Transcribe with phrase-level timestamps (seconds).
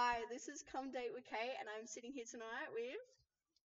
[0.00, 3.04] Hi, this is Come Date with Kate, and I'm sitting here tonight with.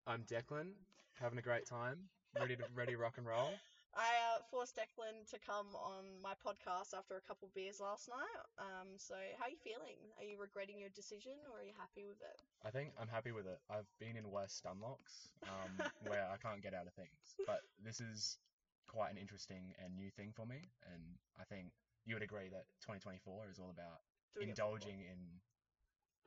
[0.04, 0.76] I'm Declan,
[1.16, 1.96] having a great time,
[2.36, 3.56] ready to ready rock and roll.
[3.96, 8.36] I uh, forced Declan to come on my podcast after a couple beers last night.
[8.60, 9.96] Um, so how are you feeling?
[10.20, 12.43] Are you regretting your decision, or are you happy with it?
[12.67, 13.63] I think I'm happy with it.
[13.71, 18.04] I've been in worse stunlocks um, where I can't get out of things, but this
[18.04, 18.43] is
[18.91, 21.71] quite an interesting and new thing for me, and I think
[22.04, 24.04] you would agree that 2024 is all about
[24.36, 25.39] Doing it for indulging in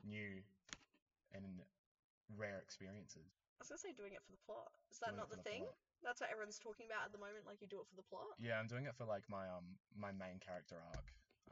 [0.04, 0.42] new
[1.34, 1.62] and
[2.36, 3.34] rare experiences.
[3.58, 4.70] I was gonna say doing it for the plot.
[4.92, 5.62] Is that Doing it not for the the thing?
[5.66, 5.78] plot.
[6.06, 7.42] That's what everyone's talking about at the moment.
[7.44, 8.38] Like you do it for the plot.
[8.38, 11.06] Yeah, I'm doing it for like my um my main character arc,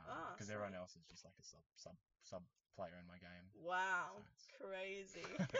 [0.06, 0.87] Ah, because everyone sweet.
[0.87, 2.43] else is just like a sub sub sub
[2.79, 3.47] player in my game.
[3.59, 5.27] Wow, it's- crazy.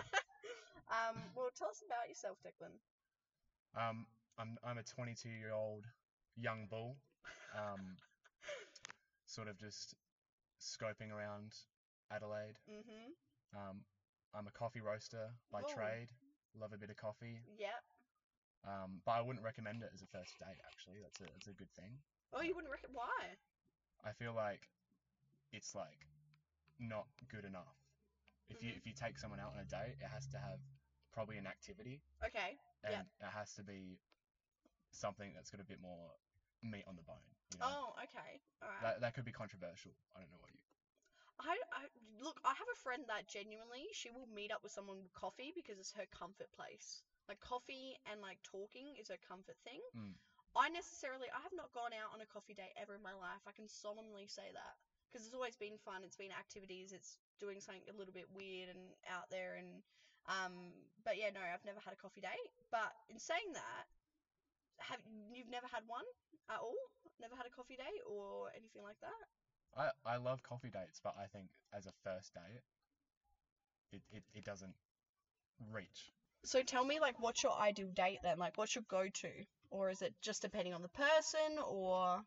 [0.95, 2.79] um, well, tell us about yourself, Declan.
[3.75, 4.07] Um,
[4.39, 5.85] I'm I'm a 22 year old
[6.37, 6.97] young bull,
[7.59, 7.97] um,
[9.27, 9.95] sort of just
[10.61, 11.53] scoping around
[12.11, 12.59] Adelaide.
[12.71, 13.13] Mm-hmm.
[13.57, 13.85] Um,
[14.35, 15.75] I'm a coffee roaster by Oh.
[15.75, 16.09] trade.
[16.55, 17.43] Love a bit of coffee.
[17.59, 17.85] Yep.
[18.65, 20.61] Um, but I wouldn't recommend it as a first date.
[20.67, 22.03] Actually, that's a that's a good thing.
[22.33, 22.97] Oh, you wouldn't recommend?
[22.97, 23.37] why?
[24.05, 24.69] I feel like
[25.53, 26.07] it's like
[26.79, 27.77] not good enough.
[28.49, 28.77] If you Mhm.
[28.79, 30.61] if you take someone out on a date, it has to have
[31.13, 32.59] probably an activity Okay.
[32.83, 33.07] and Yep.
[33.21, 34.01] it has to be
[34.91, 36.17] something that's got a bit more
[36.63, 37.37] meat on the bone.
[37.53, 37.67] You know?
[37.97, 38.43] Oh, okay.
[38.63, 38.83] All right.
[38.83, 39.93] That that could be controversial.
[40.15, 40.61] I don't know what you.
[41.41, 41.83] I, I
[42.23, 42.41] look.
[42.45, 45.77] I have a friend that genuinely she will meet up with someone with coffee because
[45.77, 47.05] it's her comfort place.
[47.29, 49.83] Like coffee and like talking is her comfort thing.
[49.93, 50.17] Mm.
[50.57, 53.45] I necessarily I have not gone out on a coffee date ever in my life.
[53.45, 54.75] I can solemnly say that
[55.09, 56.01] because it's always been fun.
[56.01, 56.97] It's been activities.
[56.97, 59.85] It's doing something a little bit weird and out there and
[60.31, 60.73] um.
[61.05, 62.51] But yeah, no, I've never had a coffee date.
[62.73, 63.85] But in saying that,
[64.81, 66.07] have you've never had one
[66.49, 66.81] at all?
[67.21, 69.25] Never had a coffee date or anything like that?
[69.77, 72.63] I I love coffee dates, but I think as a first date,
[73.93, 74.75] it it, it doesn't
[75.73, 76.13] reach.
[76.45, 78.39] So tell me, like, what's your ideal date then?
[78.39, 79.31] Like, what's your go-to?
[79.71, 81.59] Or is it just depending on the person?
[81.67, 82.21] Or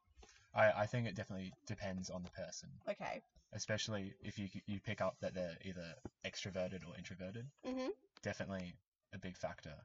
[0.54, 3.22] I I think it definitely depends on the person, okay,
[3.54, 7.48] especially if you you pick up that they're either extroverted or introverted.
[7.66, 7.90] mhm,
[8.22, 8.76] Definitely
[9.14, 9.76] a big factor.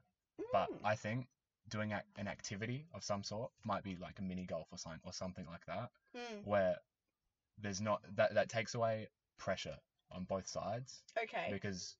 [0.51, 0.79] But Mm.
[0.83, 1.27] I think
[1.69, 5.13] doing an activity of some sort might be like a mini golf or something or
[5.13, 6.77] something like that, mm, where
[7.61, 9.07] there's not that that takes away
[9.37, 9.75] pressure
[10.11, 11.95] on both sides okay, because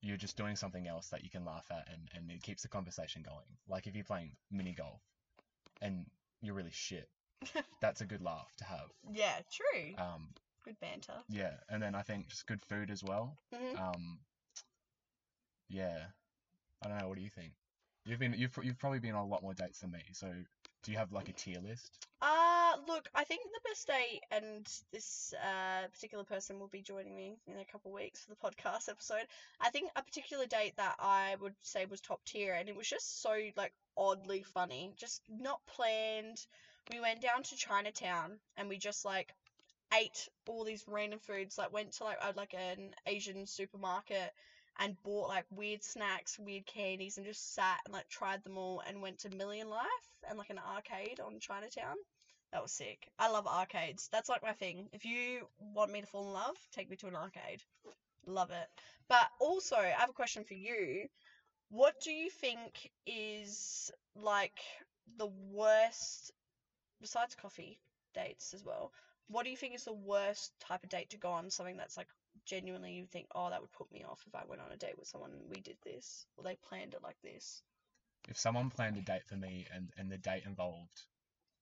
[0.00, 2.68] you're just doing something else that you can laugh at and, and it keeps the
[2.68, 3.56] conversation going.
[3.68, 5.00] Like if you're playing mini golf
[5.80, 6.06] and
[6.42, 7.08] you're really shit,
[7.80, 8.90] that's a good laugh to have.
[9.12, 10.28] yeah, true, Um,
[10.64, 11.14] good banter.
[11.28, 13.38] yeah, and then I think just good food as well.
[13.54, 13.78] Mhm.
[13.80, 14.18] Um,
[15.68, 15.98] yeah,
[16.84, 17.08] I don't know.
[17.08, 17.52] What do you think?
[18.04, 20.02] You've been you've pr- you've probably been on a lot more dates than me.
[20.12, 20.30] So
[20.84, 22.06] do you have like a tier list?
[22.20, 27.14] Uh, look, I think the best date, and this uh, particular person will be joining
[27.16, 29.26] me in a couple weeks for the podcast episode.
[29.60, 32.88] I think a particular date that I would say was top tier, and it was
[32.88, 36.38] just so like oddly funny, just not planned.
[36.92, 39.32] We went down to Chinatown and we just like
[39.94, 41.56] ate all these random foods.
[41.58, 44.32] Like went to like like an Asian supermarket
[44.78, 48.82] and bought like weird snacks, weird candies, and just sat and like tried them all
[48.86, 49.88] and went to Million Life
[50.28, 51.96] and like an arcade on Chinatown.
[52.52, 53.10] That was sick.
[53.18, 54.08] I love arcades.
[54.12, 54.88] That's like my thing.
[54.92, 57.62] If you want me to fall in love, take me to an arcade.
[58.26, 58.68] Love it.
[59.08, 61.06] But also, I have a question for you.
[61.70, 64.60] What do you think is like
[65.18, 66.32] the worst,
[67.00, 67.80] besides coffee
[68.14, 68.92] dates as well?
[69.26, 71.50] What do you think is the worst type of date to go on?
[71.50, 72.08] Something that's like
[72.44, 74.98] genuinely you think, oh, that would put me off if I went on a date
[74.98, 77.62] with someone and we did this or they planned it like this.
[78.28, 81.02] If someone planned a date for me and and the date involved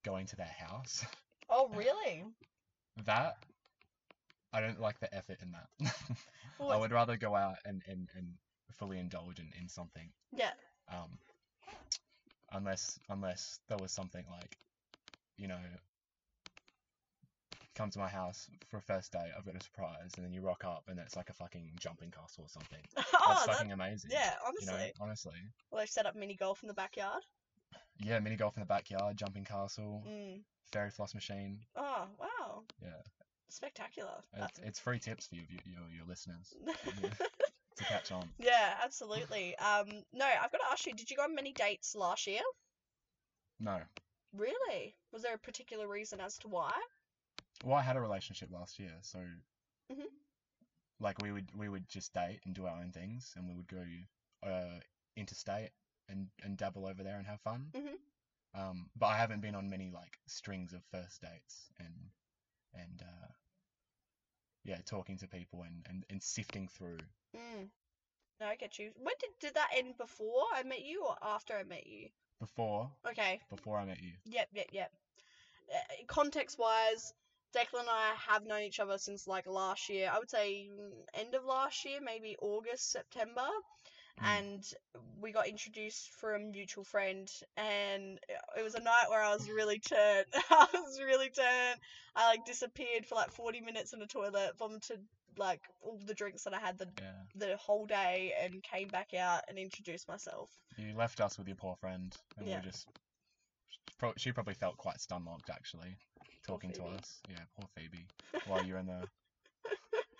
[0.04, 1.04] going to their house,
[1.50, 2.24] Oh, really?
[3.04, 3.36] that
[4.52, 5.94] I don't like the effort in that.
[6.58, 8.34] Well, I would rather go out and and and
[8.78, 10.10] fully indulge in, in something.
[10.32, 10.52] Yeah.
[10.88, 11.18] Um,
[12.52, 14.56] unless unless there was something like,
[15.36, 15.58] you know,
[17.74, 20.40] come to my house for a first date, I've got a surprise, and then you
[20.42, 22.78] rock up and it's like a fucking jumping castle or something.
[22.96, 24.10] oh, That's that- fucking amazing.
[24.12, 24.92] yeah, You know, honestly.
[25.00, 25.32] honestly.
[25.70, 27.22] Well, they've set up mini golf in the backyard.
[27.98, 30.40] Yeah, mini golf in the backyard, jumping castle, Mm.
[30.72, 31.60] fairy floss machine.
[31.76, 32.62] Oh, wow.
[32.82, 32.88] Yeah.
[33.48, 34.22] Spectacular.
[34.34, 37.10] It's, it's free tips for you, your, your listeners yeah,
[37.76, 38.28] to catch on.
[38.38, 39.56] yeah, absolutely.
[39.58, 42.40] Um, no, I've got to ask you, did you go on many dates last year?
[43.60, 43.78] No.
[44.34, 44.96] Really?
[45.12, 46.72] Was there a particular reason as to why?
[47.62, 49.20] Well, I had a relationship last year, so
[49.90, 50.08] Mhm.
[51.00, 53.68] like we would we would just date and do our own things, and we would
[53.68, 53.84] go
[54.42, 54.80] uh
[55.16, 55.70] interstate
[56.08, 57.70] and and dabble over there and have fun.
[57.72, 57.98] Mhm.
[58.54, 62.10] Um, but I haven't been on many like strings of first dates and
[62.74, 63.28] and uh
[64.64, 66.98] yeah, talking to people and, and, and sifting through.
[67.36, 67.68] Mm.
[68.40, 68.92] No, I get you.
[68.96, 69.96] When did did that end?
[69.98, 72.08] Before I met you or after I met you?
[72.40, 73.40] Before Okay.
[73.50, 74.12] before I met you.
[74.24, 74.92] Yep, yep, yep.
[75.72, 77.14] Uh, context wise,
[77.54, 80.10] Declan and I have known each other since like last year.
[80.12, 80.68] I would say
[81.14, 83.48] end of last year, maybe August, September.
[84.20, 84.26] Mm.
[84.26, 84.74] And
[85.20, 88.18] we got introduced from a mutual friend, and
[88.58, 90.26] it was a night where I was really turned.
[90.50, 91.80] I was really turned.
[92.14, 95.00] I like disappeared for like 40 minutes in the toilet, vomited
[95.38, 97.12] like all the drinks that I had the Yeah.
[97.34, 100.50] the whole day, and came back out and introduced myself.
[100.76, 102.56] You left us with your poor friend, and Yeah.
[102.56, 102.86] we just.
[104.16, 105.96] She probably felt quite stun locked actually,
[106.46, 107.20] talking to us.
[107.28, 108.06] Yeah, poor Phoebe.
[108.46, 109.08] While you're in the.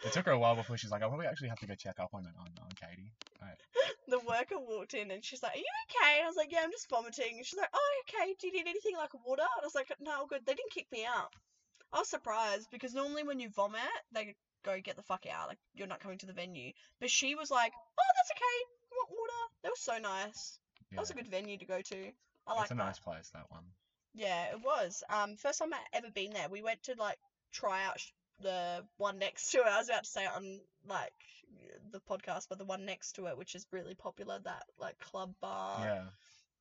[0.05, 2.01] It took her a while before she's like, I probably actually have to go check
[2.01, 3.13] up on on, on Katie.
[3.41, 3.57] Right.
[4.09, 6.61] the worker walked in and she's like, "Are you okay?" And I was like, "Yeah,
[6.65, 8.35] I'm just vomiting." And she's like, "Oh, okay.
[8.39, 10.87] Do you need anything like water?" And I was like, "No, good." They didn't kick
[10.91, 11.31] me out.
[11.93, 13.81] I was surprised because normally when you vomit,
[14.13, 14.35] they
[14.65, 15.49] go get the fuck out.
[15.49, 16.73] Like you're not coming to the venue.
[17.01, 18.59] But she was like, "Oh, that's okay.
[18.91, 20.59] You want water?" That was so nice.
[20.91, 20.97] Yeah.
[20.97, 22.13] That was a good venue to go to.
[22.47, 22.63] I like that.
[22.63, 22.85] it's a that.
[22.85, 23.65] nice place that one.
[24.15, 25.03] Yeah, it was.
[25.09, 26.49] Um, first time I ever been there.
[26.51, 27.19] We went to like
[27.53, 28.11] try out sh-
[28.41, 29.67] the one next to it.
[29.67, 31.13] I was about to say it on like
[31.91, 35.35] the podcast, but the one next to it, which is really popular, that like club
[35.41, 36.05] bar, yeah.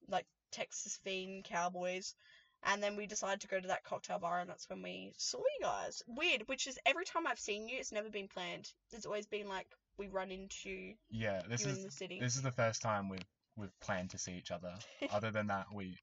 [0.08, 2.16] like Texas Fiend Cowboys.
[2.64, 5.40] And then we decided to go to that cocktail bar, and that's when we saw
[5.40, 6.04] you guys.
[6.08, 8.72] Weird, which is every time I've seen you, it's never been planned.
[8.92, 9.66] It's always been like
[9.98, 11.42] we run into Yeah.
[11.50, 12.20] This you is in the city.
[12.20, 13.26] this is the first time we've
[13.56, 14.74] we've planned to see each other.
[15.12, 15.98] Other than that, we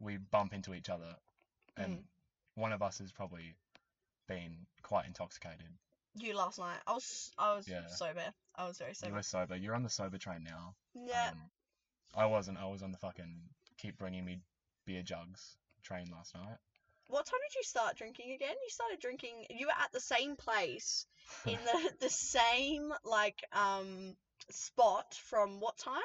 [0.00, 1.14] we bump into each other,
[1.76, 2.04] and Mm.
[2.54, 3.54] one of us has probably
[4.26, 5.78] been quite intoxicated.
[6.14, 6.80] You last night.
[6.86, 7.86] I was I was Yeah.
[7.86, 8.34] sober.
[8.56, 9.10] I was very sober.
[9.10, 9.56] You were sober.
[9.56, 10.74] You're on the sober train now.
[10.94, 11.30] Yeah.
[11.30, 11.50] Um,
[12.14, 12.58] I wasn't.
[12.58, 14.40] I was on the fucking keep bringing me
[14.86, 16.58] beer jugs train last night.
[17.06, 18.54] What time did you start drinking again?
[18.62, 19.46] You started drinking.
[19.50, 21.06] You were at the same place
[21.46, 24.16] in the the same like um
[24.50, 26.02] spot from what time?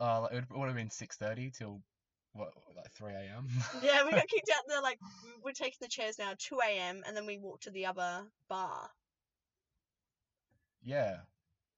[0.00, 1.80] Uh, it would have been six thirty till
[2.34, 3.48] what like three a.m.
[3.82, 4.82] Yeah, we got kicked out there.
[4.82, 4.98] Like
[5.42, 7.02] we're taking the chairs now, two a.m.
[7.06, 8.90] and then we walked to the other bar,
[10.84, 11.16] yeah.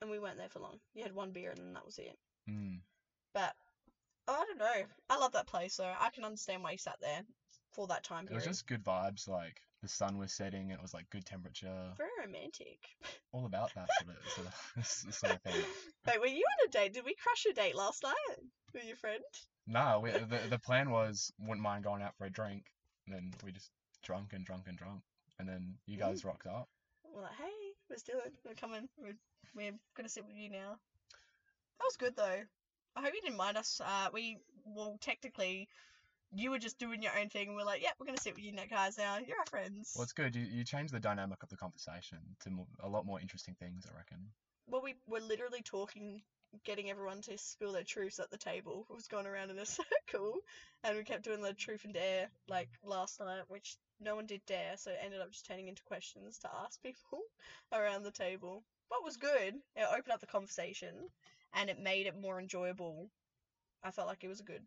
[0.01, 0.79] and we weren't there for long.
[0.95, 2.17] You had one beer, and then that was it.
[2.51, 2.81] Mm.
[3.35, 3.53] But
[4.29, 4.87] oh, I don't know.
[5.11, 7.23] I love that place, though I can understand why you sat there
[7.73, 8.43] for that time period.
[8.43, 9.29] It was just good vibes.
[9.29, 10.71] Like the sun was setting.
[10.71, 11.93] It was like good temperature.
[11.99, 12.79] very romantic.
[13.33, 14.47] All about that sort of sort
[14.79, 15.63] of, sort of thing.
[16.07, 16.95] Wait, were you on a date?
[16.95, 18.39] Did we crush a date last night
[18.73, 19.23] with your friend?
[19.67, 22.65] No, we, the the plan was wouldn't mind going out for a drink.
[23.07, 23.71] And then we just
[24.03, 25.03] drunk and drunk and drunk.
[25.39, 26.69] And then you guys rocked up.
[27.05, 28.33] We're like, hey, let's do it.
[28.45, 28.89] We're coming.
[28.97, 29.17] We're,
[29.55, 30.79] we're gonna sit with you now.
[31.79, 32.43] That was good though.
[32.97, 33.81] I hope you didn't mind us.
[33.85, 35.69] Uh, we well, technically,
[36.33, 38.45] you were just doing your own thing, and we're like, yeah, we're gonna sit with
[38.45, 38.97] you now, guys.
[38.99, 39.93] Now you're our friends.
[39.95, 40.35] Well, it's good.
[40.35, 43.87] You you changed the dynamic of the conversation to mo- a lot more interesting things.
[43.91, 44.19] I reckon.
[44.67, 46.23] Well, we were literally talking,
[46.65, 48.87] getting everyone to spill their truths at the table.
[48.91, 50.39] It was going around in a circle,
[50.85, 54.41] and we kept doing the truth and dare like last night, which no one did
[54.47, 57.21] dare, so it ended up just turning into questions to ask people
[57.73, 58.63] around the table.
[58.89, 59.55] But it was good.
[59.75, 60.95] It opened up the conversation,
[61.55, 63.09] and it made it more enjoyable.
[63.83, 64.63] I felt like it was a good.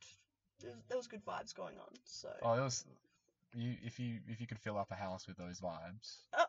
[0.61, 1.93] There was, there was good vibes going on.
[2.03, 2.83] So Oh, it was.
[3.55, 6.45] You if you if you could fill up a house with those vibes, Oh.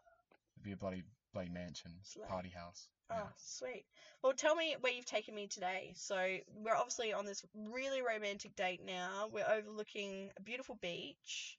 [0.57, 2.27] it'd be a bloody bloody mansion, Slay.
[2.29, 2.89] party house.
[3.11, 3.27] Oh, Yeah.
[3.37, 3.85] sweet.
[4.23, 5.93] Well, tell me where you've taken me today.
[5.97, 9.29] So, we're obviously on this really romantic date now.
[9.33, 11.59] We're overlooking a beautiful beach.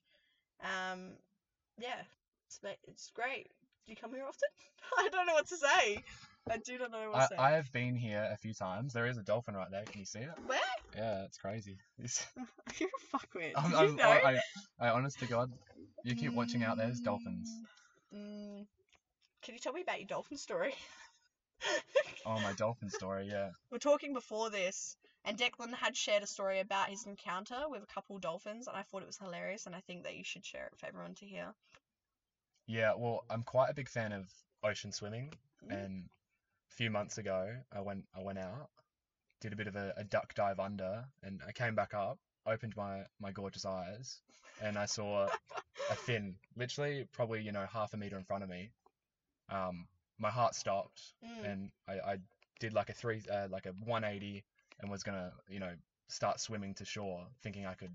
[0.60, 1.12] Um,
[1.78, 2.02] yeah,
[2.46, 3.50] it's, it's great.
[3.86, 4.48] Do you come here often?
[4.98, 6.04] I don't know what to say.
[6.50, 7.36] I do not know what I, to say.
[7.38, 8.92] I have been here a few times.
[8.92, 9.84] There is a dolphin right there.
[9.84, 10.30] Can you see it?
[10.46, 10.58] Where?
[10.96, 11.78] Yeah, it's crazy.
[11.98, 12.26] It's,
[12.80, 13.52] You're a fuckwit.
[13.56, 14.04] I'm, I'm, you know?
[14.04, 14.40] I, I,
[14.80, 15.50] I, honest to God,
[16.04, 16.76] you keep watching out.
[16.76, 17.50] There's dolphins.
[18.14, 18.66] Mm,
[19.42, 20.74] can you tell me about your dolphin story?
[22.24, 23.28] Oh, my dolphin story.
[23.28, 23.50] Yeah.
[23.70, 27.86] We're talking before this, and Declan had shared a story about his encounter with a
[27.86, 30.66] couple dolphins, and I thought it was hilarious, and I think that you should share
[30.66, 31.52] it for everyone to hear.
[32.66, 32.94] Yeah.
[32.96, 34.26] Well, I'm quite a big fan of
[34.62, 35.32] ocean swimming,
[35.64, 35.72] Mm.
[35.84, 36.04] and
[36.70, 38.70] a few months ago, I went I went out,
[39.40, 42.76] did a bit of a, a duck dive under, and I came back up, opened
[42.76, 44.20] my my gorgeous eyes,
[44.60, 45.28] and I saw
[45.90, 48.70] a fin, literally probably you know half a meter in front of me.
[49.52, 49.86] Um,
[50.18, 51.44] my heart stopped, Mm.
[51.44, 52.16] and I, I
[52.60, 54.44] did like a three uh, like a 180
[54.80, 55.72] and was gonna you know
[56.08, 57.94] start swimming to shore, thinking I could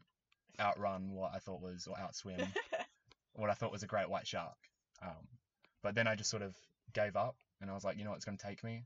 [0.60, 2.48] outrun what I thought was or outswim
[3.36, 4.58] what I thought was a great white shark.
[5.02, 5.28] Um,
[5.84, 6.56] but then I just sort of
[6.94, 8.86] gave up, and I was like, you know what, it's gonna take me.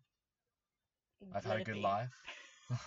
[1.33, 1.81] I've had a good be.
[1.81, 2.13] life,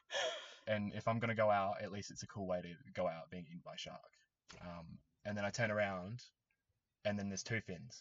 [0.66, 3.30] and if I'm gonna go out, at least it's a cool way to go out
[3.30, 4.00] being eaten by a shark.
[4.60, 6.22] Um, and then I turn around,
[7.04, 8.00] and then there's two fins,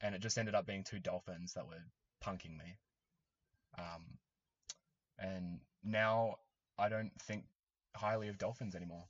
[0.00, 1.82] and it just ended up being two dolphins that were
[2.24, 2.78] punking me.
[3.78, 4.18] Um,
[5.18, 6.36] and now
[6.78, 7.44] I don't think
[7.94, 9.04] highly of dolphins anymore.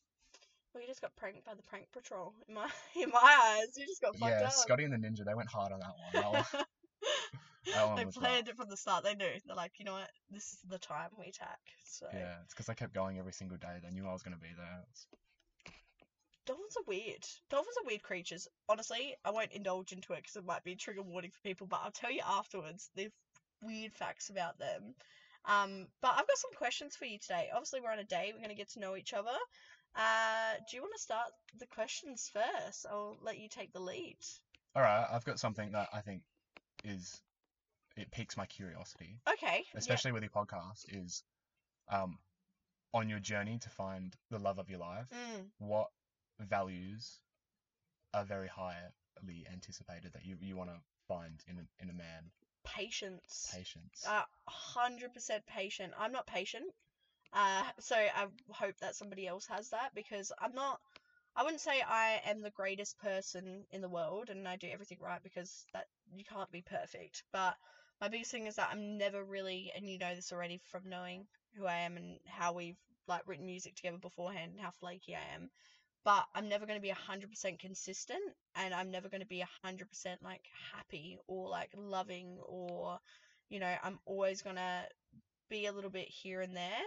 [0.72, 2.34] Well, you just got pranked by the prank patrol.
[2.48, 2.68] In my
[3.00, 4.52] in my eyes, you just got fucked Yeah, up.
[4.52, 6.12] Scotty and the Ninja, they went hard on that one.
[6.12, 6.64] That one
[7.72, 9.04] that one they planned it from the start.
[9.04, 9.30] They knew.
[9.46, 10.10] They're like, you know what?
[10.30, 11.60] This is the time we attack.
[11.84, 13.78] So yeah, it's because I kept going every single day.
[13.82, 14.82] They knew I was going to be there.
[14.90, 15.06] It's-
[16.46, 17.24] dolphins are weird.
[17.50, 18.48] Dolphins are weird creatures.
[18.68, 21.66] Honestly, I won't indulge into it because it might be a trigger warning for people.
[21.66, 22.90] But I'll tell you afterwards.
[22.96, 23.10] The
[23.62, 24.94] weird facts about them.
[25.46, 27.48] Um, but I've got some questions for you today.
[27.52, 28.32] Obviously, we're on a date.
[28.34, 29.36] We're going to get to know each other.
[29.96, 31.26] Uh, do you want to start
[31.58, 32.86] the questions first?
[32.90, 34.16] I'll let you take the lead.
[34.74, 36.22] All right, I've got something that I think
[36.84, 37.20] is
[37.96, 39.64] it piques my curiosity, Okay.
[39.72, 39.78] yeah.
[39.78, 40.84] especially with your podcast.
[40.88, 41.22] Is
[41.88, 42.18] um,
[42.92, 45.44] on your journey to find the love of your life, Mm.
[45.58, 45.90] what
[46.40, 47.20] values
[48.12, 50.76] are very highly anticipated that you, you want to
[51.08, 52.30] find in a, in a man?
[52.64, 53.50] Patience.
[53.52, 54.04] Patience.
[54.08, 55.92] Uh, hundred percent patient.
[55.98, 56.64] I'm not patient.
[57.32, 60.80] Uh, so I hope that somebody else has that because I'm not.
[61.36, 64.98] I wouldn't say I am the greatest person in the world and I do everything
[65.02, 67.24] right because that you can't be perfect.
[67.32, 67.56] But
[68.00, 71.26] my biggest thing is that I'm never really, and you know this already from knowing
[71.56, 75.34] who I am and how we've like written music together beforehand and how flaky I
[75.34, 75.50] am.
[76.04, 78.22] But I'm never going to be 100% consistent
[78.54, 79.82] and I'm never going to be 100%
[80.22, 80.44] like
[80.74, 82.98] happy or like loving or
[83.48, 84.84] you know, I'm always going to
[85.48, 86.82] be a little bit here and there.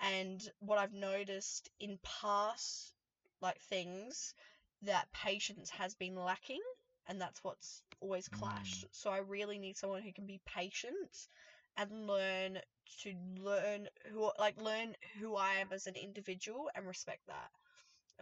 [0.00, 2.92] And what I've noticed in past
[3.40, 4.34] like things
[4.82, 6.60] that patience has been lacking
[7.06, 8.38] and that's what's always mm.
[8.38, 8.86] clashed.
[8.92, 11.28] So I really need someone who can be patient
[11.76, 12.58] and learn
[13.02, 17.50] to learn who like learn who I am as an individual and respect that.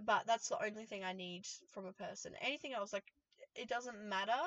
[0.04, 2.32] But that's the only thing I need from a person.
[2.40, 3.12] Anything else like
[3.54, 4.40] it doesn't matter.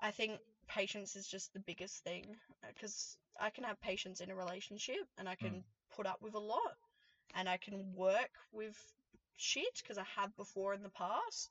[0.00, 2.24] I think patience is just the biggest thing
[2.62, 5.62] uh, because I can have patience in a relationship and I can mm.
[5.94, 6.76] put up with a lot
[7.34, 8.76] and I can work with
[9.36, 11.50] shit because I have before in the past.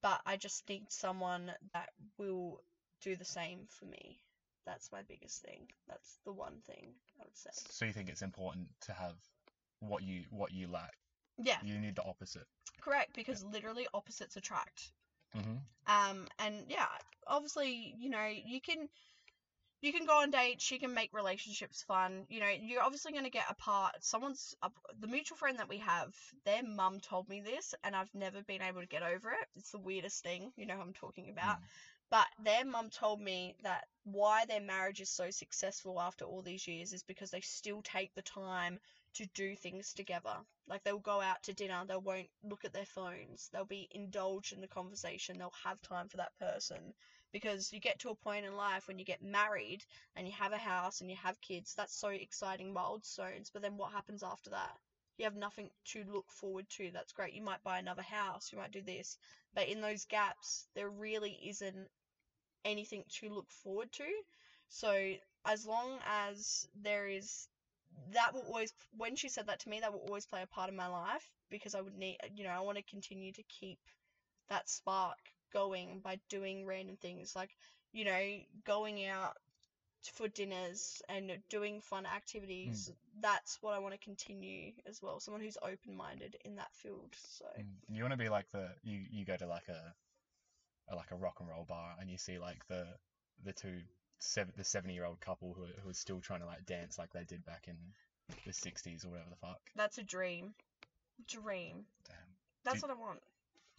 [0.00, 2.60] But I just need someone that will
[3.02, 4.20] do the same for me.
[4.64, 5.66] That's my biggest thing.
[5.88, 7.50] That's the one thing I would say.
[7.70, 9.14] So you think it's important to have
[9.80, 10.97] what you what you lack?
[11.38, 12.46] Yeah, You need the opposite.
[12.80, 13.14] correct.
[13.14, 14.92] Because literally opposites attract.
[15.34, 16.86] hmm Um, and yeah,
[17.26, 18.88] obviously, you know, you can
[19.80, 22.26] you can go on dates, you can make relationships fun.
[22.28, 23.94] You know, you're obviously going to get apart.
[24.00, 24.54] Someone's
[25.00, 26.14] the mutual friend that we have,
[26.44, 29.48] their mum told me this, and I've never been able to get over it.
[29.56, 31.58] It's the weirdest thing, you know, I'm talking about.
[32.10, 36.66] But their mum told me that why their marriage is so successful after all these
[36.66, 38.78] years is because they still take the time
[39.14, 40.36] to do things together.
[40.66, 44.52] Like they'll go out to dinner, they won't look at their phones, they'll be indulged
[44.52, 46.94] in the conversation, they'll have time for that person.
[47.32, 49.84] Because you get to a point in life when you get married
[50.16, 53.50] and you have a house and you have kids, that's so exciting milestones.
[53.52, 54.76] But then what happens after that?
[55.18, 56.90] You have nothing to look forward to.
[56.92, 57.34] That's great.
[57.34, 59.18] You might buy another house, you might do this.
[59.54, 61.88] But in those gaps, there really isn't
[62.64, 64.06] anything to look forward to.
[64.68, 67.48] So as long as there is
[68.12, 70.70] that will always when she said that to me that will always play a part
[70.70, 73.78] in my life because I would need you know I want to continue to keep
[74.48, 75.18] that spark
[75.52, 77.50] going by doing random things like
[77.92, 78.20] you know
[78.64, 79.36] going out
[80.12, 82.90] for dinners and doing fun activities.
[83.20, 87.44] That's what I want to continue as well someone who's open-minded in that field so.
[87.58, 87.96] Mm.
[87.96, 91.16] You want to be like the you you go to like a, a like a
[91.16, 92.86] rock and roll bar and you see like the
[93.44, 93.80] the two
[94.18, 96.98] seven the seventy year old couple who are- who are still trying to like dance
[96.98, 97.76] like they did back in
[98.44, 99.60] the sixties or whatever the fuck.
[99.76, 100.54] that's a dream
[101.26, 102.16] dream Damn.
[102.64, 103.22] that's Do- what I want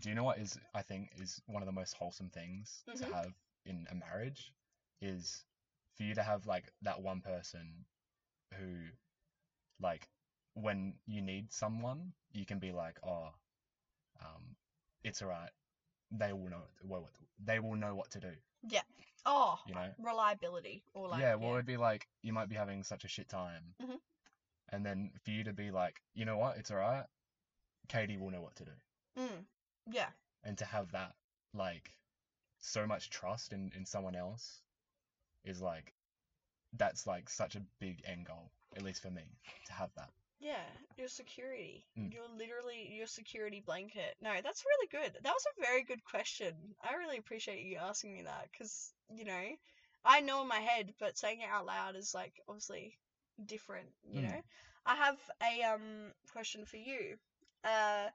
[0.02, 2.98] Do you know what is I think is one of the most wholesome things Mhm.
[3.00, 3.34] to have
[3.66, 4.54] in a marriage
[5.02, 5.46] is
[5.96, 7.86] for you to have like that one person
[8.56, 8.90] who
[9.80, 10.10] like
[10.54, 13.34] when you need someone you can be like oh
[14.22, 14.56] um
[15.04, 15.52] it's alright
[16.12, 18.36] they will know well they will know what to do
[19.26, 22.84] oh you know reliability or like yeah well it'd be like you might be having
[22.84, 24.00] such a shit time Mhm.
[24.70, 27.06] and then for you to be like you know what it's alright
[27.88, 28.72] Katie will know what to do
[29.18, 29.46] Mm.
[29.92, 30.10] Yeah.
[30.44, 31.16] and to have that
[31.54, 31.92] like
[32.60, 34.62] so much trust in in someone else
[35.44, 35.94] is like
[36.74, 39.24] that's like such a big end goal at least for me
[39.66, 40.64] to have that Yeah.
[40.98, 41.86] Your security.
[41.98, 42.14] Mm.
[42.14, 44.16] You're literally your security blanket.
[44.22, 45.14] No, that's really good.
[45.24, 46.54] That was a very good question.
[46.82, 49.44] I really appreciate you asking me that because, you know,
[50.06, 52.98] I know in my head, but saying it out loud is like obviously
[53.46, 54.30] different, you Mm.
[54.32, 54.42] know?
[54.86, 57.18] I have a um question for you.
[57.64, 58.10] Uh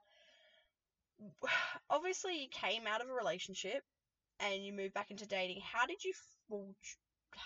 [1.89, 3.83] obviously you came out of a relationship
[4.39, 6.13] and you moved back into dating, how did you?
[6.49, 6.75] Well,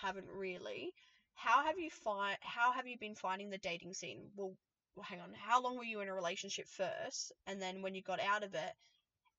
[0.02, 0.94] haven't really.
[1.40, 2.38] How have you find?
[2.42, 4.30] How have you been finding the dating scene?
[4.36, 4.54] Well,
[4.96, 5.30] well, hang on.
[5.34, 8.54] How long were you in a relationship first, and then when you got out of
[8.56, 8.74] it,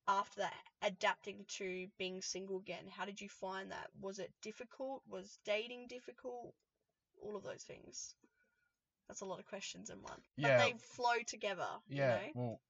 [0.09, 2.85] after that, adapting to being single again?
[2.90, 3.88] How did you find that?
[4.00, 5.02] Was it difficult?
[5.09, 6.54] Was dating difficult?
[7.23, 8.14] All of those things.
[9.07, 10.21] That's a lot of questions in one.
[10.38, 10.59] But Yeah.
[10.64, 11.69] they flow together.
[11.88, 12.30] Yeah, You know?
[12.35, 12.61] well,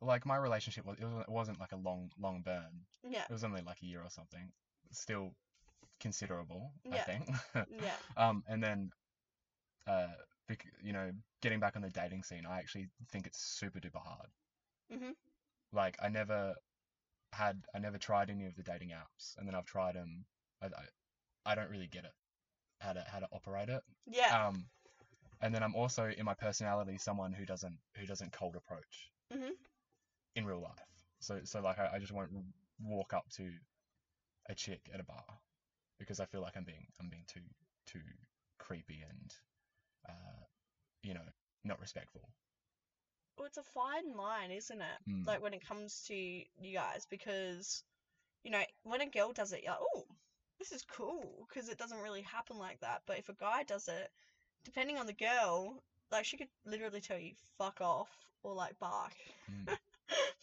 [0.00, 2.86] like my relationship was it wasn't, it wasn't like a long long burn.
[3.02, 3.24] Yeah.
[3.24, 4.52] It was only like a year or something.
[4.92, 5.34] Still
[6.00, 7.28] considerable, I think.
[7.54, 7.96] Yeah.
[8.16, 8.90] um, and then,
[9.86, 10.08] uh,
[10.48, 11.10] bec- you know,
[11.42, 14.30] getting back on the dating scene, I actually think it's super duper hard.
[14.92, 15.14] Mhm.
[15.72, 16.54] Like I never
[17.32, 20.24] had, I never tried any of the dating apps, and then I've tried them.
[20.62, 22.12] I, I, I don't really get it,
[22.80, 23.82] how to how to operate it.
[24.06, 24.48] Yeah.
[24.48, 24.64] Um,
[25.40, 29.52] and then I'm also in my personality someone who doesn't who doesn't cold approach Mhm.
[30.34, 30.74] in real life.
[31.20, 32.30] So so like I, I just won't
[32.82, 33.50] walk up to
[34.48, 35.24] a chick at a bar
[36.00, 37.42] because I feel like I'm being I'm being too
[37.86, 38.00] too
[38.58, 39.32] creepy and
[40.08, 40.42] uh,
[41.04, 41.20] you know
[41.64, 42.28] not respectful.
[43.36, 45.10] Well, it's a fine line, isn't it?
[45.10, 45.26] Mm.
[45.26, 47.84] Like when it comes to you guys, because
[48.42, 50.04] you know when a girl does it, you're like, oh,
[50.58, 53.02] this is cool, because it doesn't really happen like that.
[53.06, 54.10] But if a guy does it,
[54.64, 58.08] depending on the girl, like she could literally tell you fuck off
[58.42, 59.14] or like bark,
[59.50, 59.76] Mm.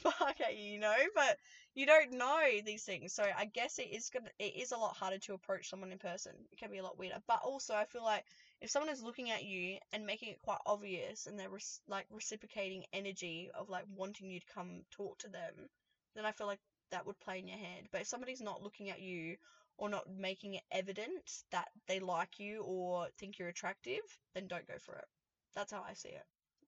[0.03, 0.95] bark at you, you know.
[1.15, 1.37] But
[1.75, 4.95] you don't know these things, so I guess it is gonna it is a lot
[4.95, 6.33] harder to approach someone in person.
[6.51, 7.21] It can be a lot weirder.
[7.27, 8.25] But also, I feel like
[8.61, 12.05] if someone is looking at you and making it quite obvious and they're res- like
[12.11, 15.69] reciprocating energy of like wanting you to come talk to them,
[16.15, 16.59] then I feel like
[16.91, 17.87] that would play in your head.
[17.91, 19.37] But if somebody's not looking at you
[19.77, 24.01] or not making it evident that they like you or think you're attractive,
[24.33, 25.05] then don't go for it.
[25.53, 26.25] That's how I see it.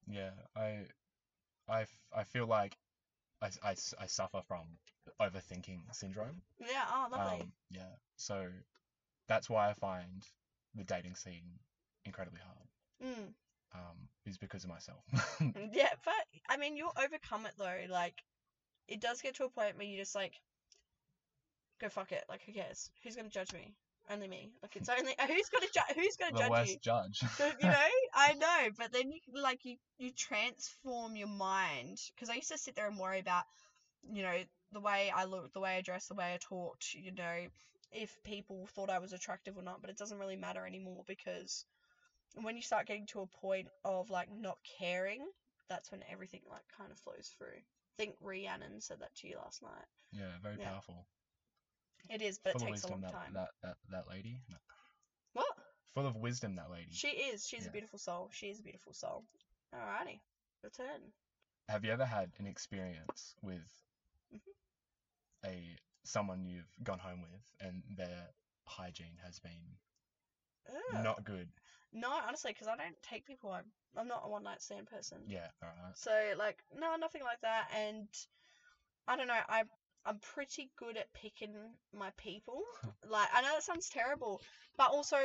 [0.07, 0.87] Yeah, I
[1.67, 2.77] I f- I feel like
[3.41, 4.65] I, I I suffer from
[5.21, 6.41] overthinking syndrome.
[6.59, 7.41] Yeah, oh, lovely.
[7.41, 8.47] Um, yeah, so
[9.27, 10.23] that's why I find
[10.75, 11.59] the dating scene
[12.05, 13.13] incredibly hard.
[13.17, 13.33] mm.
[13.71, 15.03] Um, is because of myself.
[15.73, 16.13] Yeah, but
[16.49, 17.85] I mean, you'll overcome it though.
[17.89, 18.15] Like,
[18.87, 20.33] it does get to a point where you just like,
[21.79, 22.23] go fuck it.
[22.27, 22.89] Like, who cares?
[23.03, 23.73] Who's gonna judge me?
[24.09, 24.51] Only me.
[24.61, 25.95] Like, it's only who's gonna judge?
[25.95, 26.79] who's gonna the judge worst you?
[26.81, 27.23] judge.
[27.59, 32.35] you know, I know, but then you like you you transform your mind because I
[32.35, 33.43] used to sit there and worry about,
[34.11, 34.37] you know,
[34.71, 37.47] the way I looked, the way I dressed, the way I talked, you know,
[37.91, 39.81] if people thought I was attractive or not.
[39.81, 41.65] But it doesn't really matter anymore because
[42.41, 45.27] when you start getting to a point of like not caring,
[45.69, 47.57] that's when everything like kind of flows through.
[47.57, 49.85] I think Rhiannon said that to you last night.
[50.11, 50.69] yeah, very Yeah.
[50.69, 51.05] powerful.
[52.09, 53.33] It is, but Full it of takes a wisdom, long that, time.
[53.33, 54.41] that that that lady.
[54.49, 54.55] No.
[55.33, 55.47] What?
[55.95, 56.91] Full of wisdom, that lady.
[56.91, 57.47] She is.
[57.47, 58.29] She's a beautiful soul.
[58.33, 59.23] She is a beautiful soul.
[59.73, 60.19] Alrighty,
[60.63, 61.01] your turn.
[61.67, 63.61] Have you ever had an experience with
[64.33, 65.49] Mm-hmm.
[65.49, 68.29] a someone you've gone home with and their
[68.65, 69.77] hygiene has been
[70.69, 71.03] Ugh.
[71.03, 71.49] not good?
[71.91, 73.63] No, honestly, because I don't take people home.
[73.97, 75.17] I'm not a one night stand person.
[75.27, 75.97] Yeah, alright.
[75.97, 77.69] So like, no, nothing like that.
[77.75, 78.07] And
[79.07, 79.33] I don't know.
[79.49, 79.63] I
[80.05, 81.53] I'm pretty good at picking
[81.93, 82.61] my people.
[83.09, 84.41] like, I know that sounds terrible,
[84.77, 85.17] but also,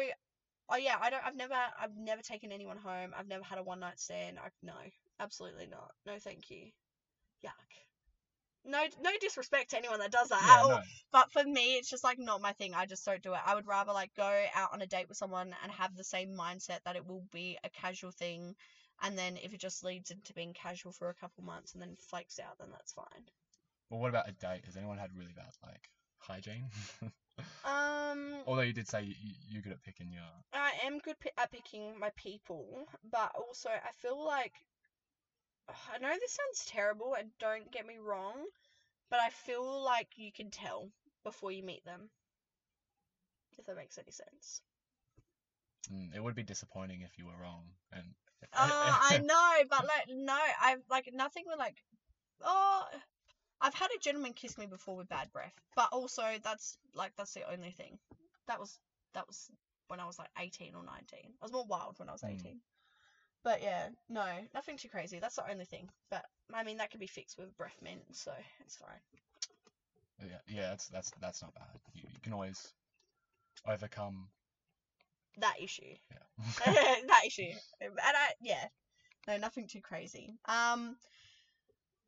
[0.70, 1.24] oh yeah, I don't.
[1.24, 3.14] I've never I've never taken anyone home.
[3.16, 4.38] I've never had a one night stand.
[4.38, 4.74] I no,
[5.20, 5.92] absolutely not.
[6.06, 6.70] No, thank you.
[7.44, 7.50] Yuck.
[8.66, 10.68] No, no disrespect to anyone that does that Yeah, at all.
[10.70, 10.82] no.
[11.12, 12.74] But for me, it's just like not my thing.
[12.74, 13.40] I just don't do it.
[13.44, 16.34] I would rather like go out on a date with someone and have the same
[16.34, 18.54] mindset that it will be a casual thing.
[19.02, 21.96] And then if it just leads into being casual for a couple months and then
[22.08, 23.28] flakes out, then that's fine.
[23.94, 24.64] Well, what about a date?
[24.64, 26.68] Has anyone had really bad like hygiene?
[27.64, 30.28] Um, Although you did say you, you- you're good at picking your.
[30.52, 34.52] I am good pi- at picking my people, but also I feel like
[35.68, 38.44] I know this sounds terrible and don't get me wrong,
[39.10, 40.90] but I feel like you can tell
[41.22, 42.10] before you meet them.
[43.58, 44.60] If that makes any sense.
[45.90, 47.62] Mm, it would be disappointing if you were wrong.
[47.92, 48.04] And
[48.52, 51.82] Oh, I know, but like no, I've like nothing with like
[52.42, 52.84] oh
[53.64, 55.54] I've had a gentleman kiss me before with bad breath.
[55.74, 57.98] But also that's like that's the only thing.
[58.46, 58.78] That was
[59.14, 59.50] that was
[59.88, 61.32] when I was like eighteen or nineteen.
[61.40, 62.30] I was more wild when I was Mm.
[62.32, 62.60] eighteen.
[63.42, 65.18] But yeah, no, nothing too crazy.
[65.18, 65.88] That's the only thing.
[66.10, 69.00] But I mean that can be fixed with breath mint, so it's fine.
[70.20, 71.80] yeah, yeah, that's that's that's not bad.
[71.94, 72.72] You, you can always
[73.66, 74.28] overcome.
[75.38, 75.94] That issue.
[76.10, 76.64] Yeah.
[77.08, 77.52] that issue.
[77.80, 78.68] And I yeah.
[79.26, 80.34] No, nothing too crazy.
[80.46, 80.96] Um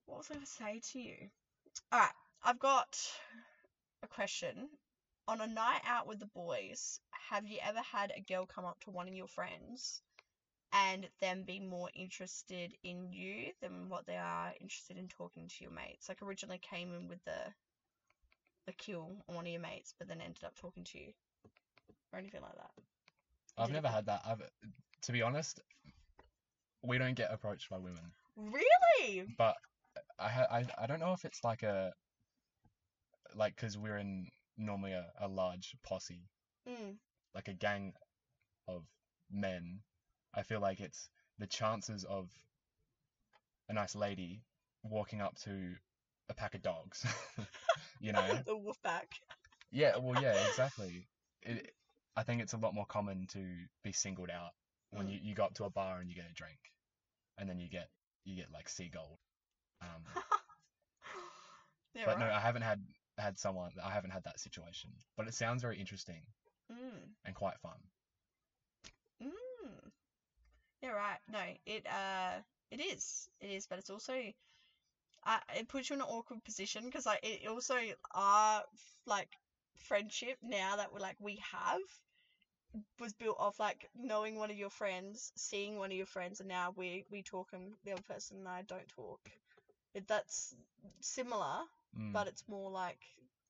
[0.07, 1.17] what was I gonna say to you?
[1.93, 2.11] Alright,
[2.43, 2.99] I've got
[4.03, 4.69] a question.
[5.29, 8.79] On a night out with the boys, have you ever had a girl come up
[8.85, 10.01] to one of your friends
[10.73, 15.65] and them be more interested in you than what they are interested in talking to
[15.65, 16.09] your mates?
[16.09, 17.53] Like originally came in with the
[18.69, 21.13] a kill on one of your mates, but then ended up talking to you,
[22.13, 22.71] or anything like that.
[23.59, 24.23] I've Did never you- had that.
[24.27, 24.43] I've,
[25.03, 25.61] to be honest,
[26.83, 28.13] we don't get approached by women.
[28.37, 29.27] Really?
[29.39, 29.57] But
[30.19, 31.93] I ha- I I don't know if it's like a
[33.35, 36.29] like because we're in normally a, a large posse,
[36.69, 36.97] Mm.
[37.35, 37.93] like a gang
[38.67, 38.85] of
[39.31, 39.81] men.
[40.35, 42.29] I feel like it's the chances of
[43.69, 44.43] a nice lady
[44.83, 45.75] walking up to
[46.29, 47.05] a pack of dogs,
[48.01, 48.27] you know.
[48.47, 49.09] the wolf pack.
[49.71, 51.07] Yeah, well, yeah, exactly.
[51.43, 51.71] It,
[52.17, 53.45] I think it's a lot more common to
[53.85, 54.51] be singled out
[54.91, 55.13] when Mm.
[55.13, 56.59] you, you go up to a bar and you get a drink,
[57.39, 57.89] and then you get
[58.25, 59.21] you get like seagull.
[59.83, 60.03] Um,
[62.05, 62.27] but no.
[62.27, 62.81] I haven't had
[63.19, 63.71] had someone.
[63.83, 64.91] I haven't had that situation.
[65.17, 66.23] But it sounds very interesting
[66.73, 67.15] Mm.
[67.25, 67.79] and quite fun.
[69.23, 69.91] Mm.
[70.83, 71.19] Yeah, right.
[71.31, 74.15] No, it uh, it is, it is, but it's also,
[75.25, 77.77] uh, it puts you in an awkward position because like it also
[78.15, 78.63] our
[79.07, 79.29] like
[79.77, 81.81] friendship now that we're like we have
[82.99, 86.49] was built off like knowing one of your friends, seeing one of your friends, and
[86.49, 89.21] now we we talk and the other person and I don't talk.
[89.97, 90.55] It, that's
[91.01, 91.63] similar,
[91.97, 92.13] Mm.
[92.13, 93.01] but it's more like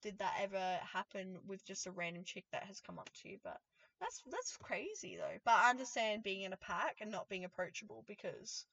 [0.02, 3.38] did that ever happen with just a random chick that has come up to you
[3.42, 3.60] but
[3.98, 8.04] that's that's crazy though but i understand being in a pack and not being approachable
[8.06, 8.64] because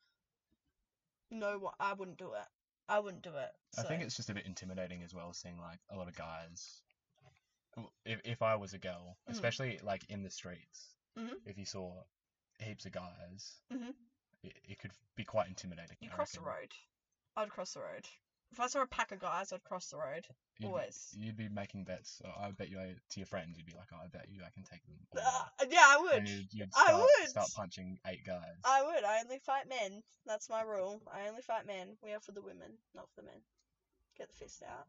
[1.32, 2.46] no what i wouldn't do it
[2.88, 5.80] i wouldn't do it I think it's just a bit intimidating as well, seeing like
[5.90, 6.84] a lot of guys.
[8.06, 9.32] If if I was a girl, Mhm.
[9.32, 11.34] especially like in the streets, Mhm.
[11.48, 12.04] if you saw
[12.60, 13.96] heaps of guys, Mhm.
[14.44, 15.98] it, it could be quite intimidating.
[16.02, 16.72] you I cross the road
[17.38, 18.06] i'd cross the road
[18.52, 20.26] if i saw a pack of guys i'd cross the road
[20.60, 22.22] You'd, always You'd be making bets.
[22.24, 23.58] uh, I bet you I- to your friends.
[23.58, 24.94] You'd be like, oh, I bet you I can take them.
[25.18, 27.30] all uh, yeah i would And you'd, you'd I would.
[27.30, 28.54] start punching eight guys.
[28.64, 32.20] i would i only fight men that's my rule i only fight men we are
[32.20, 33.42] for the women not for the men
[34.18, 34.86] get the fist out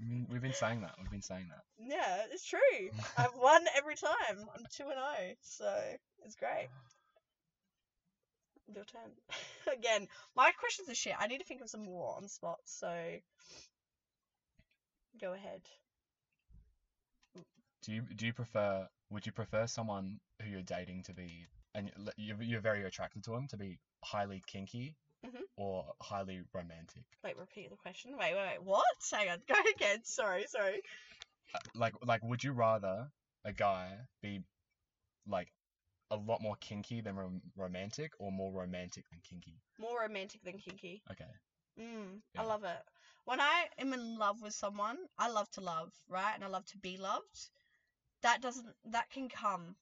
[0.00, 0.94] I mean, we've been saying that.
[1.00, 1.62] We've been saying that.
[1.78, 2.58] Yeah, it's true.
[3.16, 4.48] I've won every time.
[4.52, 5.72] I'm two and zero, so
[6.24, 6.68] it's great.
[8.74, 9.10] Your turn.
[9.76, 11.14] Again, my questions are shit.
[11.18, 12.58] I need to think of some more on the spot.
[12.64, 12.92] So
[15.20, 15.62] go ahead.
[17.82, 18.86] Do you do you prefer?
[19.10, 23.30] Would you prefer someone who you're dating to be and you're you're very attracted to
[23.32, 24.94] them to be highly kinky
[25.26, 25.42] Mhm.
[25.56, 27.02] or highly romantic?
[27.24, 28.16] Wait, repeat the question.
[28.16, 28.62] Wait, wait, wait.
[28.62, 28.84] What?
[29.10, 29.38] Hang on.
[29.48, 30.04] Go again.
[30.04, 30.80] Sorry, sorry.
[31.54, 33.10] Uh, Like like would you rather
[33.44, 34.42] a guy be
[35.26, 35.52] like
[36.12, 39.56] a lot more kinky than rom- romantic or more romantic than kinky?
[39.78, 41.02] More romantic than kinky.
[41.10, 41.24] Okay.
[41.80, 42.42] Mm, Yeah.
[42.42, 42.82] I love it.
[43.24, 46.34] When I am in love with someone, I love to love, right?
[46.34, 47.50] And I love to be loved.
[48.22, 49.76] That doesn't that can come.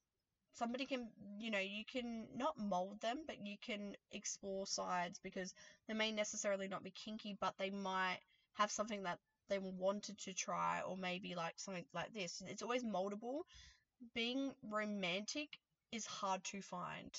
[0.54, 5.54] Somebody can, you know, you can not mold them, but you can explore sides because
[5.88, 8.20] they may necessarily not be kinky, but they might
[8.54, 12.42] have something that they wanted to try or maybe like something like this.
[12.46, 13.40] It's always moldable.
[14.14, 15.58] Being romantic
[15.92, 17.10] is hard to find.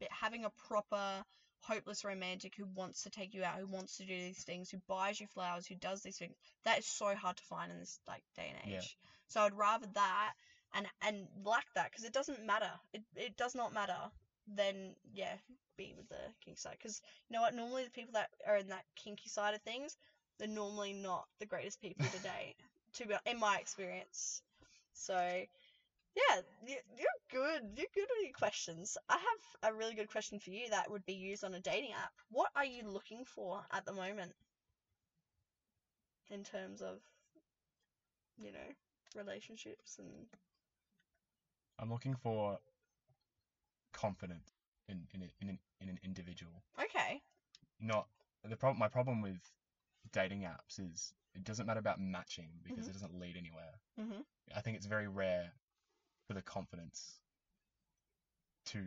[0.00, 1.24] But having a proper
[1.60, 4.78] hopeless romantic who wants to take you out, who wants to do these things, who
[4.86, 6.36] buys you flowers, who does these things.
[6.64, 8.78] That is so hard to find in this like day and Yeah.
[8.78, 8.96] age.
[9.28, 10.34] So I'd rather that
[10.74, 12.70] and and lack that because it doesn't matter.
[12.92, 13.98] It it does not matter.
[14.46, 15.36] Then yeah,
[15.76, 17.54] be with the kinky side because you know what?
[17.54, 19.96] Normally the people that are in that kinky side of things,
[20.38, 22.56] they're normally not the greatest people to date.
[22.94, 24.42] To be in my experience.
[24.94, 25.44] So
[26.16, 27.62] yeah, you- you're good.
[27.78, 28.96] You're good with your questions.
[29.08, 31.92] I have a really good question for you that would be used on a dating
[31.92, 32.12] app.
[32.30, 34.34] What are you looking for at the moment
[36.30, 37.00] in terms of,
[38.38, 38.74] you know,
[39.14, 40.28] relationships and
[41.78, 42.58] I'm looking for
[43.92, 44.50] confidence
[44.88, 46.62] in in a- in an, in an individual.
[46.78, 47.22] okay,
[47.78, 48.08] Not
[48.42, 48.78] the problem.
[48.78, 49.40] My problem with
[50.12, 52.90] dating apps is it doesn't matter about matching because Mhm.
[52.90, 53.80] it doesn't lead anywhere.
[53.98, 54.24] Mhm.
[54.54, 55.52] I think it's very rare
[56.26, 57.20] for the confidence
[58.66, 58.82] to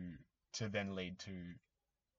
[0.52, 1.32] to then lead to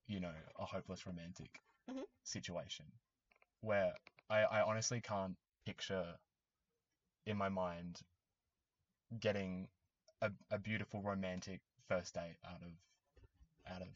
[0.08, 2.06] you know a hopeless romantic Mhm.
[2.24, 2.86] situation
[3.62, 3.94] where
[4.30, 6.18] I, I honestly can't picture
[7.26, 8.02] in my mind
[9.20, 9.68] getting
[10.22, 12.72] a, a beautiful romantic first date out of
[13.74, 13.88] out of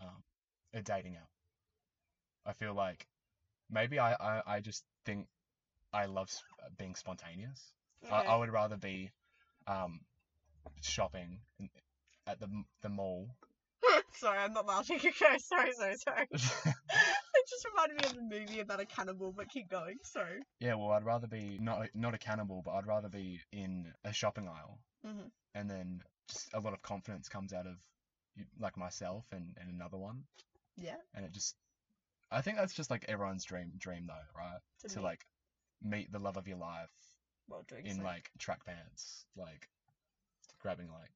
[0.00, 0.22] um,
[0.74, 1.28] a dating app.
[2.46, 3.06] I feel like
[3.70, 5.26] maybe I, I, I just think
[5.92, 6.30] I love
[6.78, 7.72] being spontaneous.
[8.10, 8.22] I.
[8.22, 9.10] I would rather be
[9.66, 10.00] um,
[10.82, 11.70] shopping in-
[12.26, 12.48] at the
[12.82, 13.28] the mall.
[14.14, 14.96] sorry, I'm not laughing.
[15.04, 16.26] Okay, sorry, sorry, sorry.
[16.32, 19.96] it just reminded me of a movie about a cannibal, but keep going.
[20.04, 20.40] Sorry.
[20.60, 24.12] yeah, well, I'd rather be not not a cannibal, but I'd rather be in a
[24.12, 25.30] shopping aisle, Mhm.
[25.54, 27.76] and then just a lot of confidence comes out of
[28.58, 30.24] like myself and, and another one,
[30.76, 30.96] Yeah.
[31.14, 31.56] and it just
[32.30, 34.60] I think that's just like everyone's dream dream though, right?
[34.82, 35.26] To to like
[35.82, 36.90] meet the love of your life
[37.84, 39.68] in like track pants, like
[40.62, 41.10] grabbing like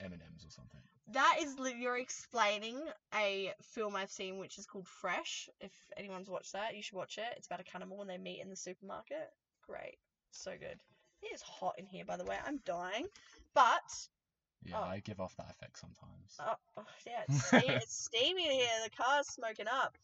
[0.00, 0.80] M and M's or something.
[1.12, 2.80] That is li- you're explaining
[3.14, 5.48] a film I've seen which is called Fresh.
[5.60, 7.34] If anyone's watched that, you should watch it.
[7.36, 9.30] It's about a cannibal and they meet in the supermarket.
[9.66, 9.96] Great,
[10.30, 10.78] so good.
[11.22, 12.36] It is hot in here, by the way.
[12.46, 13.06] I'm dying,
[13.54, 13.82] but
[14.64, 14.84] Yeah, Oh.
[14.84, 16.36] I give off that effect sometimes.
[16.38, 18.68] uh, oh, yeah, it's, ste- it's steamy here.
[18.84, 19.96] The car's smoking up.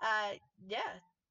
[0.00, 0.32] Uh,
[0.66, 0.78] yeah,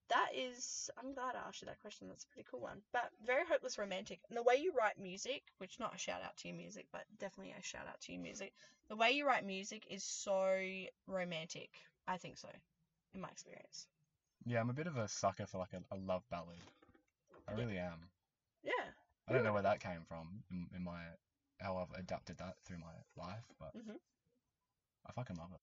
[0.10, 0.90] that is.
[0.98, 2.08] I'm glad I asked you that question.
[2.08, 2.82] That's a pretty cool one.
[2.94, 4.20] But very hopeless romantic.
[4.30, 7.04] And the way you write music, which not a shout out to your music, but
[7.20, 8.54] definitely a shout out to your music.
[8.90, 10.58] The way you write music is so
[11.08, 11.70] romantic.
[12.08, 12.50] I think so,
[13.14, 13.88] in my experience.
[14.46, 16.58] Yeah, I'm a bit of a sucker for like a, a love ballad.
[17.48, 17.58] I Yeah.
[17.58, 18.10] really am.
[18.64, 18.72] Yeah.
[19.28, 21.02] I don't know where that came from in, in my
[21.60, 23.98] how I've adapted that through my life, but Mhm.
[25.06, 25.62] I fucking love it.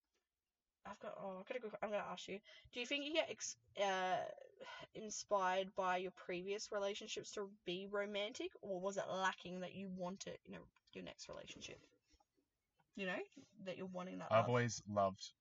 [0.87, 1.15] I've got.
[1.19, 1.69] Oh, I've got to go.
[1.83, 2.39] I'm gonna ask you.
[2.73, 4.17] Do you think you get ex- uh,
[4.95, 10.27] inspired by your previous relationships to be romantic, or was it lacking that you want
[10.27, 10.59] it in a,
[10.93, 11.81] your next relationship?
[12.97, 13.19] You know
[13.65, 14.29] that you're wanting that.
[14.31, 14.49] I've love.
[14.49, 15.33] always loved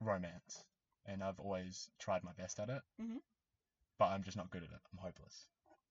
[0.00, 0.64] romance,
[1.06, 2.82] and I've always tried my best at it.
[3.00, 3.18] Mhm.
[3.98, 4.80] But I'm just not good at it.
[4.92, 5.46] I'm hopeless.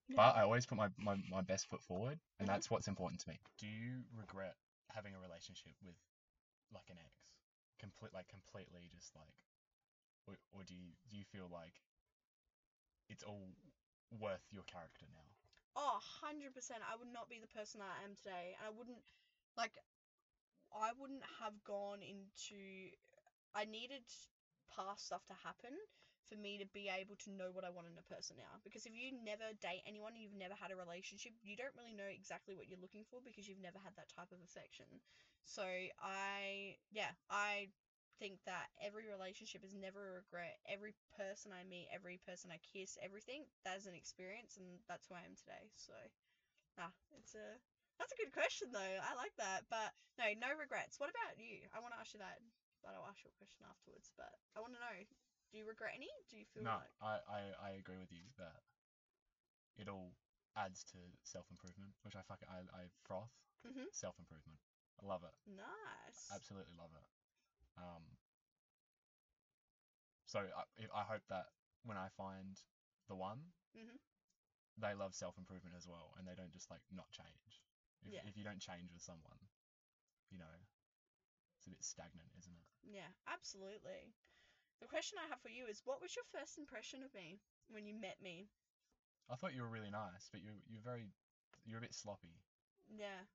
[0.09, 0.17] Yeah.
[0.17, 2.51] But I always put my, my, my best foot forward, and Mhm.
[2.51, 3.39] that's what's important to me.
[3.57, 4.55] Do you regret
[4.89, 5.95] having a relationship with
[6.71, 7.34] like an ex?
[7.85, 9.37] Complete like completely just like,
[10.25, 11.85] or, or do you do you feel like
[13.13, 13.53] it's all
[14.09, 15.29] worth your character now?
[15.77, 16.49] Oh, 100%.
[16.81, 18.55] I would not be the person I am today.
[18.57, 19.03] And I wouldn't,
[19.53, 19.77] like,
[20.73, 22.89] I wouldn't have gone into.
[23.53, 24.03] I needed
[24.73, 25.77] past stuff to happen
[26.25, 28.59] for me to be able to know what I want in a person now.
[28.65, 32.09] Because if you never date anyone, you've never had a relationship, you don't really know
[32.09, 34.89] exactly what you're looking for because you've never had that type of affection.
[35.45, 35.63] So
[36.01, 37.69] I, yeah, I
[38.19, 40.57] think that every relationship is never a regret.
[40.65, 45.15] Every person I meet, every person I kiss, everything, that's an experience, and that's who
[45.15, 45.69] I am today.
[45.75, 45.93] So,
[46.79, 47.59] ah, it's a
[47.99, 48.95] that's a good question though.
[48.99, 50.99] I like that, but no, no regrets.
[50.99, 51.63] What about you?
[51.71, 52.43] I want to ask you that,
[52.83, 54.11] but I'll ask you a question afterwards.
[54.19, 54.97] But I want to know,
[55.55, 56.11] do you regret any?
[56.27, 58.59] Do you feel No, like I, I, I agree with you that
[59.79, 60.11] it all
[60.59, 63.31] adds to self improvement, which I fucking I, I froth
[63.63, 63.87] Mhm.
[63.95, 64.59] self improvement.
[64.99, 65.31] I love it.
[65.47, 66.27] nice?
[66.35, 67.07] Absolutely love it.
[67.79, 68.03] Um,
[70.27, 71.45] so I, if- I hope that
[71.87, 72.59] when I find
[73.07, 73.39] the one,
[73.71, 73.95] Mhm.
[74.75, 77.63] they love self improvement as well, and they don't just like not change.
[78.03, 78.27] If, Yeah.
[78.27, 79.39] if you don't change with someone,
[80.29, 80.55] you know,
[81.57, 82.67] it's a bit stagnant, isn't it?
[82.83, 84.11] Yeah, absolutely.
[84.81, 87.85] The question I have for you is, what was your first impression of me when
[87.87, 88.49] you met me?
[89.29, 91.09] I thought you were really nice, but you you're very
[91.65, 92.37] you're a bit sloppy.
[92.93, 93.25] Yeah,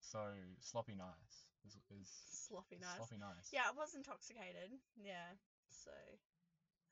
[0.00, 0.20] So
[0.60, 2.08] sloppy nice is, is
[2.48, 2.96] sloppy nice.
[2.96, 3.52] sloppy nice.
[3.52, 4.72] Yeah, I was intoxicated.
[4.96, 5.36] Yeah,
[5.68, 5.90] so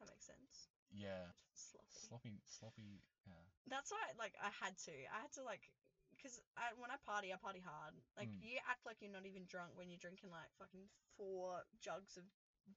[0.00, 0.68] that makes sense.
[0.92, 1.32] Yeah.
[1.54, 2.00] Sloppy.
[2.08, 3.00] Sloppy sloppy.
[3.26, 3.44] Yeah.
[3.68, 4.92] That's why, like, I had to.
[5.12, 5.70] I had to, like,
[6.10, 7.94] because I, when I party, I party hard.
[8.16, 8.42] Like, Mm.
[8.42, 12.24] you act like you're not even drunk when you're drinking, like, fucking four jugs of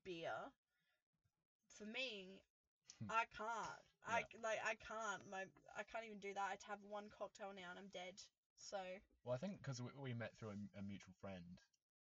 [0.04, 0.52] beer.
[1.78, 2.40] For me,
[3.10, 3.82] I can't.
[4.08, 5.22] I, like, I can't.
[5.30, 5.44] My,
[5.76, 6.46] I can't even do that.
[6.46, 8.16] I would have one cocktail now and I'm dead.
[8.58, 8.78] So,
[9.26, 11.60] Well, I think because we, we met through a, a mutual friend,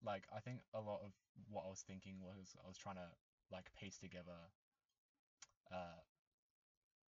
[0.02, 1.10] like I think a lot of
[1.50, 3.08] what I was thinking was I was trying to
[3.50, 4.52] like piece together
[5.72, 6.00] uh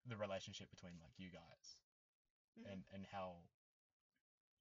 [0.07, 1.79] the relationship between like you guys
[2.59, 2.71] Mhm.
[2.73, 3.49] and and how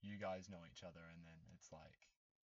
[0.02, 2.10] you guys know each other and then it's like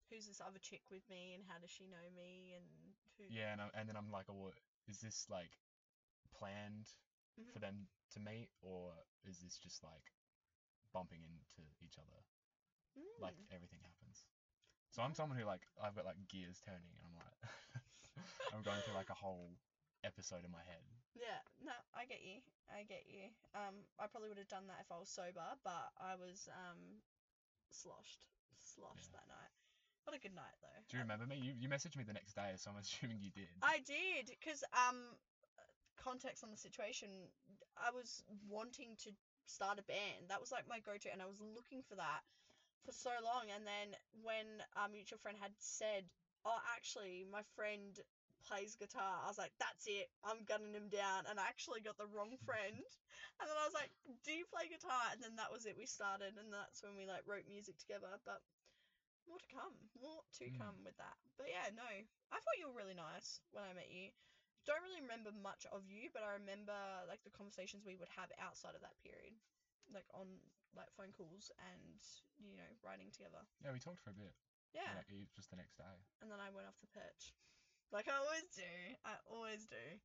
[0.09, 2.67] who's this other chick with me and how does she know me and
[3.17, 3.23] who.
[3.29, 4.51] yeah and, I, and then I'm like oh
[4.87, 5.57] is this like
[6.33, 6.87] planned
[7.37, 7.51] Mhm.
[7.53, 10.13] for them to meet or is this just like
[10.93, 12.25] bumping into each other
[13.19, 13.55] like Mm.
[13.55, 14.25] everything happens.
[14.91, 17.37] So I'm someone who like I've got like gears turning and I'm like
[18.53, 19.55] I'm going through like a whole
[20.03, 20.83] episode in my head.
[21.15, 22.41] Yeah, no, I get you.
[22.67, 23.29] I get you.
[23.53, 27.01] Um, I probably would have done that if I was sober, but I was um
[27.69, 28.25] sloshed,
[28.57, 29.19] sloshed Yeah.
[29.19, 29.53] that night.
[30.05, 30.81] What a good night though.
[30.89, 31.37] Do you remember me?
[31.37, 33.53] You you messaged me the next day, so I'm assuming you did.
[33.61, 35.15] I did, because um,
[35.95, 37.09] context on the situation,
[37.77, 39.13] I was wanting to
[39.45, 40.27] start a band.
[40.29, 42.25] That was like my go-to, and I was looking for that
[42.85, 43.53] for so long.
[43.53, 43.93] And then
[44.25, 46.09] when our mutual friend had said,
[46.45, 47.93] "Oh, actually, my friend
[48.41, 50.09] plays guitar," I was like, "That's it.
[50.25, 52.81] I'm gunning him down." And I actually got the wrong friend.
[53.39, 53.93] And then I was like,
[54.25, 55.77] "Do you play guitar?" And then that was it.
[55.77, 58.17] We started, and that's when we like wrote music together.
[58.25, 58.41] But
[59.27, 59.75] more to come.
[60.01, 60.57] More to Mm.
[60.57, 61.17] come with that.
[61.37, 61.85] But yeah, no,
[62.31, 64.11] I thought you were really nice when I met you.
[64.65, 66.75] Don't really remember much of you, but I remember
[67.09, 69.33] like the conversations we would have outside of that period,
[69.89, 70.39] like on
[70.77, 71.99] like phone calls and
[72.39, 73.41] you know writing together.
[73.63, 74.33] Yeah, we talked for a bit.
[74.73, 75.97] Yeah, Like e- just the next day.
[76.21, 77.33] and then I went off the perch,
[77.91, 78.95] like I always do.
[79.03, 79.99] I always do.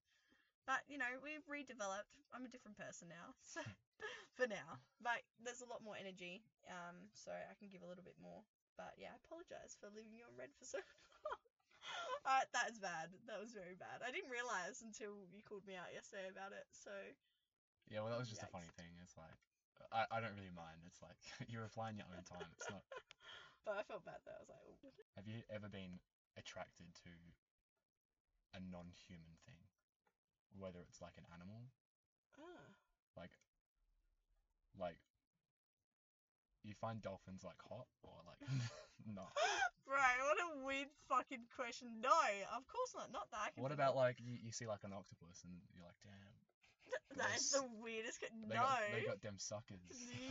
[0.67, 2.19] But you know, we've redeveloped.
[2.35, 3.61] I'm a different person now, so
[4.41, 4.81] for now.
[5.01, 8.43] But there's a lot more energy, um, so I can give a little bit more.
[8.77, 11.41] But yeah, I apologize for leaving you on read for so long.
[12.25, 13.09] Alright, that is bad.
[13.27, 14.05] That was very bad.
[14.05, 16.69] I didn't realize until you called me out yesterday about it.
[16.73, 16.93] So
[17.89, 18.93] Yeah, well, that was just a funny thing.
[19.03, 19.37] It's like
[19.93, 20.85] I, I don't really mind.
[20.87, 22.47] It's like you reply in your own time.
[22.53, 22.85] It's not.
[23.67, 24.31] But I felt bad though.
[24.31, 25.03] I was like, oh.
[25.19, 25.99] Have you ever been
[26.39, 27.11] attracted to
[28.55, 29.59] a non-human thing,
[30.55, 31.67] whether it's like an animal,
[32.39, 32.79] ah.
[33.17, 33.35] like
[34.79, 35.01] like
[36.67, 38.43] you find dolphins like hot or like
[39.15, 39.31] not?
[39.87, 42.03] Right, what a weird fucking question.
[42.03, 42.11] No,
[42.59, 43.15] of course not.
[43.15, 44.03] Not that I can What think about of.
[44.03, 48.19] like you, you see like an octopus and you're like, damn, That is the weirdest.
[48.19, 48.67] que- they No.
[48.67, 49.79] got they got them suckers.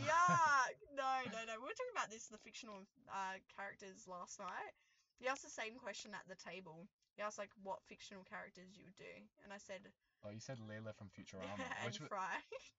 [0.04, 0.76] Yuck!
[0.96, 1.54] No, no, no.
[1.60, 2.80] We were talking about this, the fictional
[3.12, 4.72] uh, characters last night.
[5.20, 6.88] He asked the same question at the table.
[7.16, 9.88] He asked like what fictional characters you would do, and I said
[10.24, 12.36] Oh, you said Leela from Futurama, and which Fry.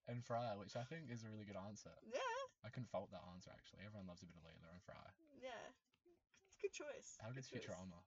[0.10, 1.94] and Fry, which I think is a really good answer.
[2.06, 3.82] yeah, I can't fault that answer actually.
[3.86, 5.06] Everyone loves a bit of Leela and Fry.
[5.42, 5.66] yeah.
[6.48, 7.18] It's a good choice.
[7.18, 7.66] How good good's choice.
[7.66, 8.00] Futurama?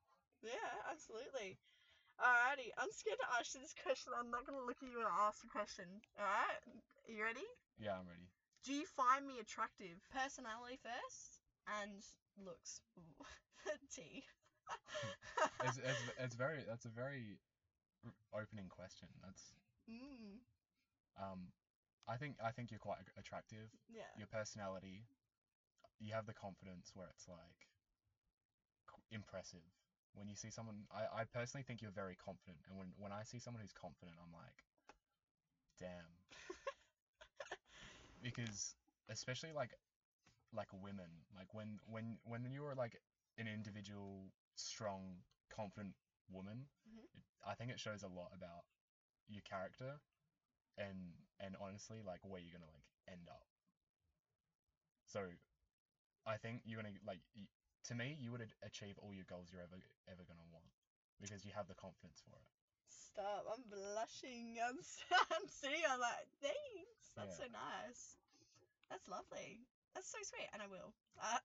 [0.43, 1.59] Yeah, absolutely.
[2.21, 4.12] Alrighty, I'm scared to ask you this question.
[4.12, 5.88] I'm not gonna look at you and ask the question.
[6.14, 6.61] Alright,
[7.09, 7.47] are you ready?
[7.81, 8.29] Yeah, I'm ready.
[8.64, 9.97] Do you find me attractive?
[10.12, 11.40] Personality first
[11.81, 12.05] and
[12.37, 12.85] looks.
[13.95, 14.21] T.
[15.65, 17.37] It's, it's, it's very that's a very
[18.33, 19.09] opening question.
[19.23, 19.53] That's
[19.89, 20.41] mm,
[21.21, 21.53] um,
[22.09, 23.69] I think I think you're quite attractive.
[23.93, 24.09] yeah.
[24.17, 25.05] Your personality,
[26.01, 27.69] you have the confidence where it's like
[29.13, 29.65] impressive.
[30.15, 33.23] When you see someone, I, I personally think you're very confident, and when when I
[33.23, 34.65] see someone who's confident, I'm like,
[35.79, 36.11] damn.
[38.23, 38.75] because
[39.09, 39.71] especially like
[40.53, 42.99] like women, like when when when you're like
[43.39, 45.94] an individual, strong, confident
[46.31, 47.09] woman, Mhm.
[47.14, 48.64] it, I think it shows a lot about
[49.29, 50.01] your character,
[50.77, 53.46] and and honestly, like where you're gonna like end up.
[55.07, 55.20] So,
[56.27, 57.49] I think you're gonna like y-
[57.85, 60.70] to me, you would a- achieve all your goals you're ever ever gonna want
[61.20, 62.46] because you have the confidence for it.
[62.88, 63.46] Stop!
[63.53, 64.59] I'm blushing.
[64.64, 65.83] I'm, s- I'm sitting.
[65.88, 67.12] I'm like, thanks.
[67.16, 68.16] That's so nice.
[68.90, 69.66] That's lovely.
[69.94, 70.94] That's so sweet, and I will.
[71.18, 71.38] Uh,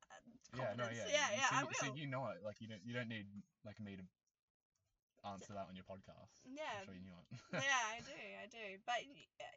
[0.56, 1.50] Yeah, no, yeah, yeah, you- yeah.
[1.50, 2.40] so, I you- so you know it.
[2.46, 3.28] Like you don't you don't need
[3.66, 4.06] like me to
[5.28, 6.38] answer that on your podcast.
[6.46, 7.28] Yeah, I'm sure you knew it.
[7.66, 8.66] yeah, I do, I do.
[8.86, 9.02] But
[9.42, 9.50] uh,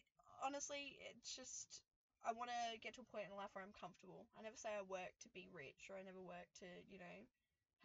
[0.42, 1.85] honestly, it's just
[2.24, 4.27] I want to get to a point in life where I'm comfortable.
[4.35, 7.16] I never say I work to be rich, or I never work to, you know,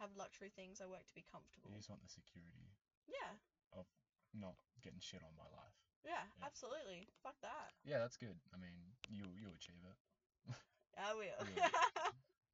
[0.02, 0.80] have luxury things.
[0.82, 1.70] I work to be comfortable.
[1.70, 2.72] you just want the security,
[3.06, 3.38] Yeah,
[3.78, 3.86] Of
[4.34, 5.78] not getting shit on by life.
[6.02, 6.46] yeah, Yeah.
[6.50, 7.06] absolutely.
[7.22, 7.76] Fuck that.
[7.86, 8.40] Yeah, that's good.
[8.50, 8.74] I mean,
[9.06, 9.96] you you achieve it.
[10.98, 11.40] I will.
[11.56, 11.68] Yeah.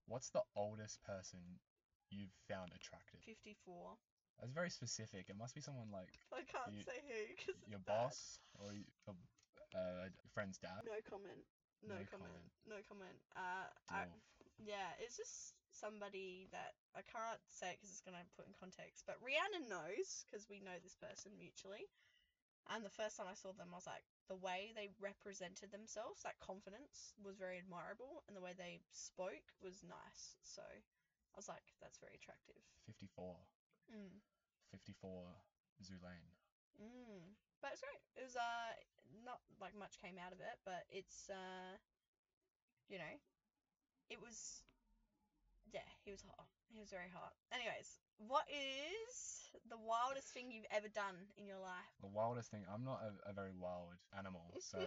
[0.09, 1.39] What's the oldest person
[2.11, 3.21] you've found attractive?
[3.25, 3.95] 54.
[4.41, 5.29] That's very specific.
[5.29, 8.89] It must be someone like I can't You- say who because your boss or y-
[9.07, 9.13] a
[9.77, 10.83] uh, friend's dad.
[10.83, 11.45] No comment.
[11.87, 12.33] No, No comment.
[12.33, 12.51] comment.
[12.67, 13.19] No comment.
[13.37, 14.05] Uh, I,
[14.59, 19.05] yeah, it's just somebody that I can't say it because it's gonna put in context.
[19.07, 21.87] But Rhiannon knows because we know this person mutually.
[22.69, 26.23] And the first time I saw them, I was like, the way they represented themselves,
[26.23, 30.37] that confidence was very admirable, and the way they spoke was nice.
[30.43, 32.61] So I was like, that's very attractive.
[32.87, 33.37] 54.
[33.91, 34.21] Mm.
[34.71, 35.35] 54
[35.83, 36.35] Zulane.
[36.81, 37.35] Mm.
[37.61, 38.01] But it's great.
[38.17, 38.73] It was uh
[39.25, 41.77] not like much came out of it, but it's uh
[42.89, 43.15] you know,
[44.09, 44.65] it was
[45.73, 46.47] yeah, he was hot.
[46.71, 47.35] He was very hot.
[47.53, 51.91] Anyways, what is the wildest thing you've ever done in your life?
[52.03, 52.63] The wildest thing.
[52.67, 54.79] I'm not a, a very wild animal, so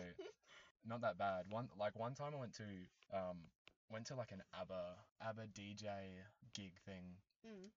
[0.88, 1.48] not that bad.
[1.50, 2.68] One like one time I went to
[3.12, 3.52] um
[3.92, 7.68] went to like an ABBA ABBA DJ gig thing mm.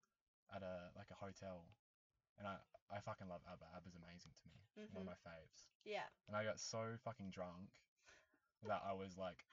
[0.55, 1.67] at a like a hotel,
[2.39, 2.57] and I
[2.91, 3.67] I fucking love ABBA.
[3.77, 4.59] ABBA's amazing to me.
[4.93, 5.71] One hmm of my faves.
[5.85, 6.07] Yeah.
[6.29, 7.71] And I got so fucking drunk
[8.67, 9.45] that I was like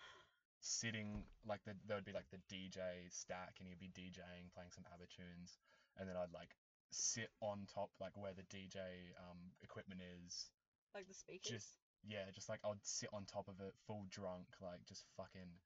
[0.64, 2.80] sitting like the there would be like the DJ
[3.12, 5.60] stack and he'd be DJing playing some ABBA tunes
[6.00, 6.56] and then I'd like
[6.90, 8.80] sit on top like where the DJ
[9.20, 10.48] um equipment is
[10.96, 11.52] Like the speakers.
[11.52, 11.70] just
[12.08, 15.60] yeah just like I'd sit on top of it full drunk like just fucking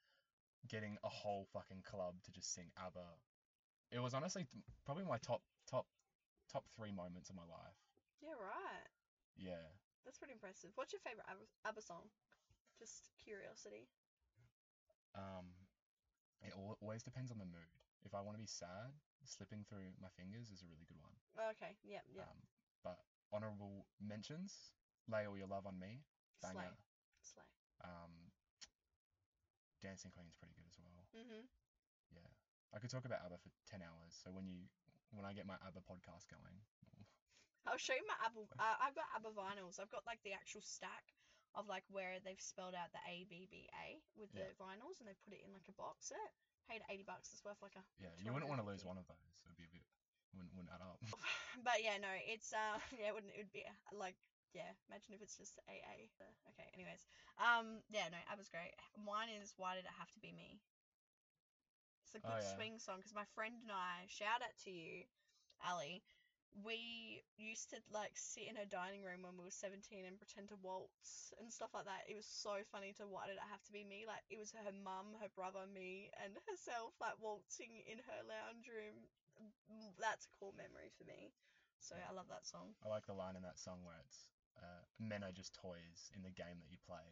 [0.67, 3.05] getting a whole fucking club to just sing ABBA
[3.93, 4.47] it was honestly
[4.83, 5.85] probably my top top
[6.51, 7.77] top 3 moments of my life
[8.23, 8.89] Yeah, right.
[9.37, 9.69] yeah
[10.05, 10.71] That's pretty impressive.
[10.73, 12.09] What's your favorite ABBA, ABBA song?
[12.79, 13.85] Just curiosity.
[15.17, 15.49] Um,
[16.45, 17.73] it al- always depends on the mood.
[18.05, 18.93] If I want to be sad,
[19.25, 21.17] slipping through my fingers is a really good one.
[21.57, 21.73] Okay.
[21.83, 22.05] Yeah.
[22.13, 22.29] Yeah.
[22.29, 22.39] Um,
[22.85, 23.01] but
[23.33, 24.71] honorable mentions,
[25.09, 26.05] lay all your love on me,
[26.39, 26.53] Slay.
[26.53, 26.77] banger.
[27.25, 27.49] Slay.
[27.83, 28.31] Um,
[29.81, 31.05] Dancing Queen's is pretty good as well.
[31.13, 31.45] Mhm.
[32.13, 32.29] Yeah,
[32.73, 34.13] I could talk about ABBA for ten hours.
[34.15, 34.69] So when you
[35.11, 36.61] when I get my ABBA podcast going,
[37.65, 38.41] I'll show you my ABBA.
[38.57, 39.79] Uh, I've got ABBA vinyls.
[39.79, 41.13] I've got like the actual stack
[41.55, 44.43] of like where they've spelled out the A B B A with Yeah.
[44.49, 46.31] the vinyls and they put it in like a box set.
[46.67, 47.31] Paid eighty bucks.
[47.31, 47.83] It's worth like a.
[47.99, 49.31] Yeah, you wouldn't want to lose one of those.
[49.43, 49.83] It would be a bit
[50.35, 50.99] wouldn't wouldn't add up.
[51.63, 54.15] But yeah, no, it's uh yeah, it wouldn't it would be uh, like
[54.53, 54.69] yeah.
[54.89, 56.11] Imagine if it's just AA.
[56.19, 56.67] Uh, Okay.
[56.75, 57.07] Anyways,
[57.39, 58.75] um yeah, no, that was great.
[58.99, 60.59] Mine is Why Did It Have to Be Me?
[62.05, 62.55] It's a Oh, good yeah.
[62.55, 65.03] swing song because my friend and I shout out to you,
[65.63, 66.03] Ali.
[66.65, 70.49] We used to like sit in her dining room when we were 17 and pretend
[70.49, 72.09] to waltz and stuff like that.
[72.09, 74.09] It was so funny to why did it have to be me?
[74.09, 78.65] Like it was her mum, her brother, me, and herself like waltzing in her lounge
[78.65, 78.97] room.
[79.69, 81.29] Mm, That's a cool memory for me.
[81.77, 82.73] So I love that song.
[82.81, 86.25] I like the line in that song where it's uh, men are just toys in
[86.25, 87.05] the game that you play.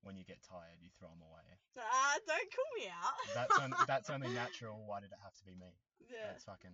[0.00, 1.44] When you get tired, you throw them away.
[1.76, 3.16] Ah, don't call me out.
[3.36, 4.80] That's on, that's only natural.
[4.86, 5.68] Why did it have to be me?
[6.08, 6.72] yeah, That's fucking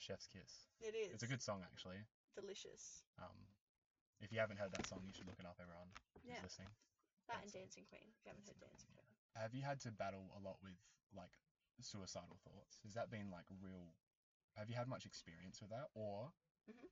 [0.00, 0.66] chef's kiss.
[0.80, 1.12] it is.
[1.12, 2.00] It's a good song actually.
[2.34, 3.04] delicious.
[3.20, 3.36] Um,
[4.20, 5.92] if you haven't heard that song, you should look it up, everyone
[6.24, 6.68] who's Yeah, listening.
[7.28, 7.52] that and.
[7.52, 8.08] Dancing Queen.
[8.16, 9.12] If you haven't heard Dancing Queen.
[9.36, 10.76] Have you had to battle a lot with
[11.14, 11.32] like
[11.80, 12.80] suicidal thoughts?
[12.82, 13.94] Has that been like real?
[14.56, 16.32] Have you had much experience with that, or
[16.68, 16.88] Mhm.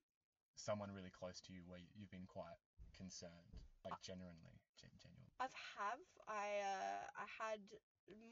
[0.55, 2.57] someone really close to you where you've been quite
[2.95, 5.18] concerned, like genuinely, gen- genuinely?
[5.41, 7.61] I've have I uh I had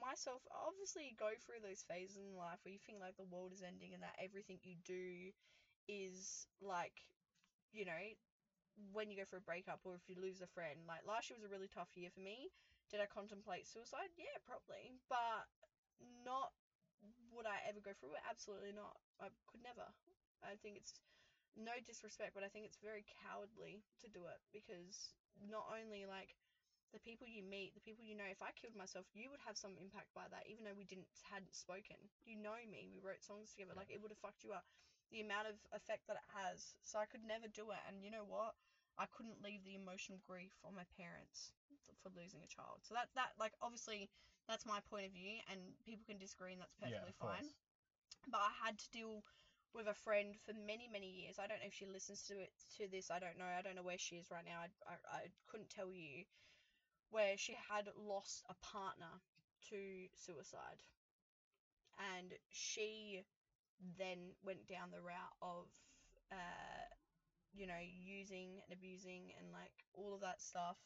[0.01, 3.63] myself obviously go through those phases in life where you think like the world is
[3.63, 5.33] ending and that everything you do
[5.89, 7.07] is like
[7.73, 8.15] you know
[8.93, 10.87] when you go for a breakup or if you lose a friend.
[10.87, 12.51] Like last year was a really tough year for me.
[12.91, 14.11] Did I contemplate suicide?
[14.17, 15.01] Yeah probably.
[15.09, 15.47] But
[16.25, 16.53] not
[17.33, 18.23] would I ever go through it?
[18.29, 19.01] Absolutely not.
[19.21, 19.95] I could never.
[20.43, 21.01] I think it's
[21.57, 26.37] no disrespect but I think it's very cowardly to do it because not only like
[26.97, 28.25] the people you meet, the people you know.
[28.25, 31.13] If I killed myself, you would have some impact by that, even though we didn't
[31.29, 32.01] hadn't spoken.
[32.25, 32.89] You know me.
[32.89, 33.77] We wrote songs together.
[33.77, 33.85] Yeah.
[33.85, 34.65] Like it would have fucked you up.
[35.13, 36.73] The amount of effect that it has.
[36.81, 37.83] So I could never do it.
[37.85, 38.57] And you know what?
[38.97, 41.53] I couldn't leave the emotional grief on my parents
[42.01, 42.81] for losing a child.
[42.89, 44.09] So that that like obviously
[44.49, 47.37] that's my point of view, and people can disagree, and that's yeah, perfectly course.
[47.37, 47.49] fine.
[48.33, 49.21] But I had to deal
[49.77, 51.37] with a friend for many many years.
[51.37, 53.13] I don't know if she listens to it to this.
[53.13, 53.47] I don't know.
[53.47, 54.65] I don't know where she is right now.
[54.65, 56.25] I I, I couldn't tell you
[57.11, 59.21] where she had lost a partner
[59.71, 59.77] to
[60.15, 60.83] suicide.
[61.99, 63.23] And she
[63.99, 65.67] then went down the route of,
[66.33, 66.87] uh,
[67.55, 70.77] you know, using and abusing and like all of that stuff.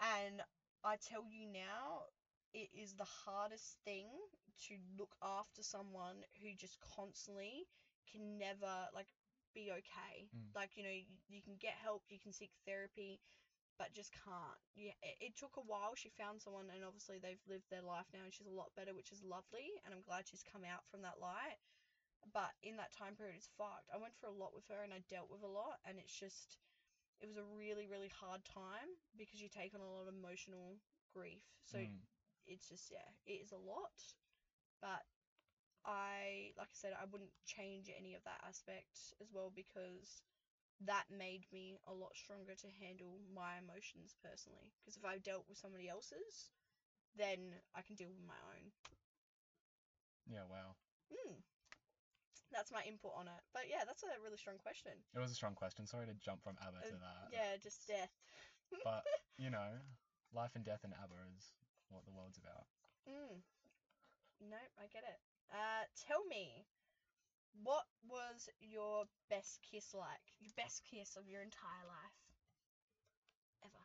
[0.00, 0.42] And
[0.84, 2.10] I tell you now,
[2.52, 4.06] it is the hardest thing
[4.68, 7.66] to look after someone who just constantly
[8.10, 9.08] can never like
[9.54, 10.28] be okay.
[10.30, 10.54] Mm.
[10.54, 13.20] Like, you know, you, you can get help, you can seek therapy,
[13.78, 14.60] but just can't.
[14.74, 15.94] Yeah, it, it took a while.
[15.94, 18.94] She found someone, and obviously they've lived their life now, and she's a lot better,
[18.94, 19.80] which is lovely.
[19.84, 21.58] And I'm glad she's come out from that light.
[22.32, 23.90] But in that time period, it's fucked.
[23.92, 26.14] I went through a lot with her, and I dealt with a lot, and it's
[26.14, 26.58] just,
[27.20, 30.80] it was a really, really hard time because you take on a lot of emotional
[31.12, 31.44] grief.
[31.66, 32.00] So Mm.
[32.46, 34.14] it's just, yeah, it is a lot.
[34.80, 35.04] But
[35.84, 40.22] I, like I said, I wouldn't change any of that aspect as well because
[40.82, 44.74] that made me a lot stronger to handle my emotions personally.
[44.80, 46.50] Because if I've dealt with somebody else's,
[47.16, 48.74] then I can deal with my own.
[50.26, 50.74] Yeah, wow.
[51.12, 51.38] Hmm.
[52.50, 53.42] That's my input on it.
[53.52, 54.92] But yeah, that's a really strong question.
[55.14, 55.86] It was a strong question.
[55.86, 57.26] Sorry to jump from ABBA to Uh, that.
[57.34, 58.14] Yeah, just death.
[58.82, 59.02] But
[59.38, 59.78] you know,
[60.32, 61.50] life and death in ABBA is
[61.90, 62.66] what the world's about.
[63.06, 63.42] Mm.
[64.40, 65.20] Nope, I get it.
[65.50, 65.86] Uh,
[67.64, 70.22] what was your best kiss like?
[70.40, 72.18] Your best kiss of your entire life?
[73.64, 73.84] Ever.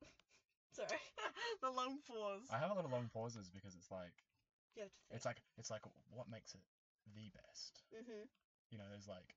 [0.72, 1.00] Sorry,
[1.62, 2.48] the long pause.
[2.50, 4.24] I have a lot of long pauses because it's like
[4.74, 5.16] You have to think.
[5.16, 6.64] it's like it's like what makes it
[7.14, 7.82] the best.
[7.92, 8.28] Mhm.
[8.70, 9.36] You know, there's like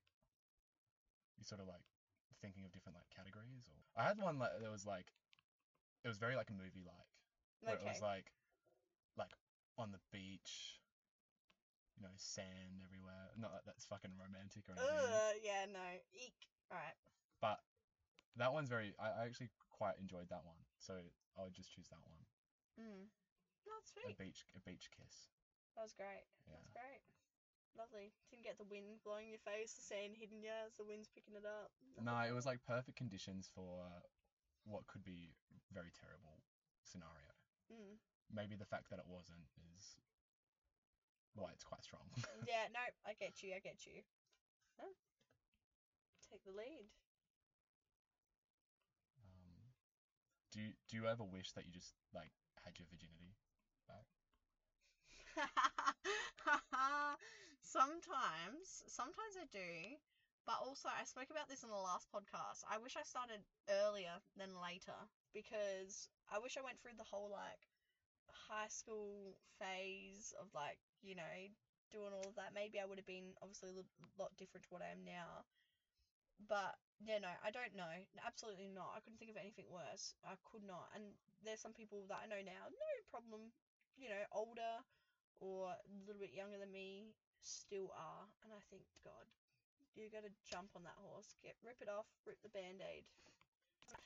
[1.38, 1.84] you sort of like
[2.40, 3.68] thinking of different like categories.
[3.68, 5.12] Or I had one like that was like
[6.04, 7.08] it was very like a movie like
[7.60, 7.84] where Okay.
[7.84, 8.32] it was like
[9.16, 9.32] like
[9.80, 10.78] on the beach.
[11.96, 13.28] You know, sand everywhere.
[13.36, 14.88] Not that that's fucking romantic or anything.
[14.88, 15.84] Ugh, yeah, no.
[16.16, 16.48] Eek.
[16.72, 16.96] Alright.
[17.44, 17.60] But
[18.40, 18.96] that one's very.
[18.96, 20.96] I, I actually quite enjoyed that one, so
[21.36, 22.24] I would just choose that one.
[22.80, 23.12] Mm.
[23.68, 25.28] That's A beach, a beach kiss.
[25.76, 26.24] That was great.
[26.48, 26.56] Yeah.
[26.56, 27.04] That's great.
[27.76, 28.12] Lovely.
[28.32, 31.36] Didn't get the wind blowing your face, the sand hitting you as the wind's picking
[31.36, 31.70] it up.
[32.00, 33.84] No, it was like perfect conditions for
[34.64, 35.36] what could be
[35.72, 36.42] very terrible
[36.82, 37.30] scenario.
[37.70, 37.96] Mm.
[38.34, 39.42] Maybe the fact that it wasn't
[39.76, 39.96] is
[41.34, 42.06] why it's quite strong.
[42.46, 44.02] Yeah, no, I get you, I get you.
[44.78, 44.92] Huh?
[46.30, 46.86] Take the lead.
[49.18, 49.74] um,
[50.52, 52.32] do you do you ever wish that you just like
[52.64, 53.34] had your virginity
[53.86, 54.06] back?
[57.62, 59.94] Sometimes, sometimes I do,
[60.42, 62.66] but also I spoke about this in the last podcast.
[62.66, 64.98] I wish I started earlier than later
[65.30, 67.69] because I wish I went through the whole like
[68.50, 71.36] high school phase of like, you know,
[71.94, 72.50] doing all of that.
[72.54, 73.86] Maybe I would have been obviously a
[74.18, 75.46] lot different to what I am now.
[76.48, 77.94] But yeah, no, I don't know.
[78.26, 78.96] Absolutely not.
[78.96, 80.16] I couldn't think of anything worse.
[80.26, 80.90] I could not.
[80.96, 83.52] And there's some people that I know now, no problem,
[83.96, 84.82] you know, older
[85.40, 88.28] or a little bit younger than me, still are.
[88.44, 89.24] And I think, God,
[89.96, 93.04] you got to jump on that horse, get rip it off, rip the band-aid.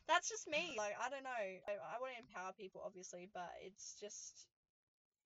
[0.08, 0.74] That's just me.
[0.76, 1.44] Like I don't know.
[1.68, 4.48] I, I want to empower people, obviously, but it's just,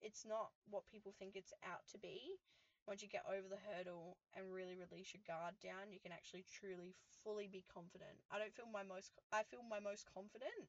[0.01, 2.39] it's not what people think it's out to be.
[2.87, 6.41] Once you get over the hurdle and really release your guard down, you can actually
[6.49, 8.17] truly, fully be confident.
[8.33, 9.13] I don't feel my most.
[9.29, 10.65] I feel my most confident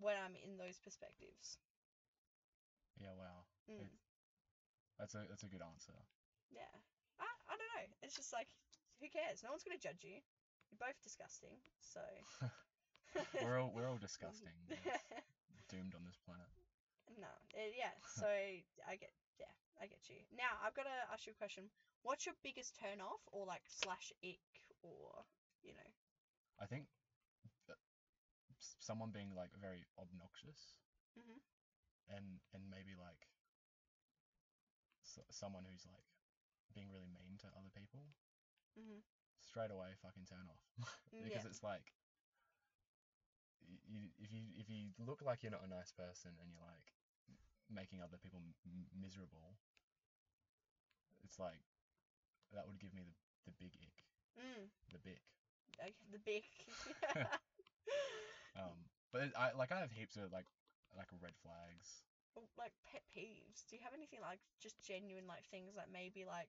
[0.00, 1.60] when I'm in those perspectives.
[2.96, 3.44] Yeah, wow.
[3.68, 3.90] Mm.
[4.96, 5.98] That's a that's a good answer.
[6.48, 6.72] Yeah.
[7.20, 7.86] I, I don't know.
[8.00, 8.48] It's just like,
[9.00, 9.44] who cares?
[9.44, 10.24] No one's going to judge you.
[10.72, 11.60] You're both disgusting.
[11.84, 12.00] So.
[13.42, 14.52] We're all we're all disgusting.
[14.68, 14.98] yeah,
[15.68, 16.48] doomed on this planet.
[17.18, 17.28] no.
[17.54, 17.92] uh, yeah.
[18.20, 19.12] So I get.
[19.38, 19.52] Yeah.
[19.80, 20.16] I get you.
[20.36, 21.70] Now I've got to ask you a question.
[22.02, 24.42] What's your biggest turn off or like slash ick
[24.82, 25.24] or
[25.62, 25.90] you know?
[26.60, 26.86] I think
[28.78, 30.78] someone being like very obnoxious
[31.18, 31.40] Mhm.
[32.08, 33.26] and and maybe like
[35.02, 36.06] s- someone who's like
[36.74, 38.06] being really mean to other people
[38.78, 39.02] Mhm.
[39.40, 40.62] straight away fucking turn off
[41.10, 41.50] because Yeah.
[41.50, 41.92] it's like
[43.88, 46.92] you if you if you look like you're not a nice person and you're like
[47.72, 49.56] making other people m- miserable
[51.24, 51.62] it's like
[52.52, 53.14] that would give me the,
[53.46, 54.04] the big ick
[54.38, 54.68] Mm.
[54.92, 55.20] the big
[55.80, 56.44] Okay, the big.
[58.56, 58.76] um
[59.12, 60.46] but it, I like I have heaps of like
[60.96, 62.02] like red flags
[62.56, 63.64] like pet peeves.
[63.68, 66.48] Do you have anything like just genuine like things that maybe like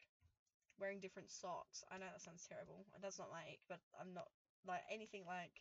[0.80, 1.84] wearing different socks?
[1.92, 2.86] I know that sounds terrible.
[3.02, 4.28] That's not my ick, but I'm not
[4.68, 5.60] like anything like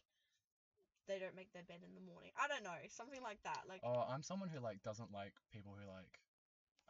[1.07, 2.31] they don't make their bed in the morning.
[2.39, 3.67] I don't know, something like that.
[3.69, 6.21] Like Oh, I'm someone who like doesn't like people who like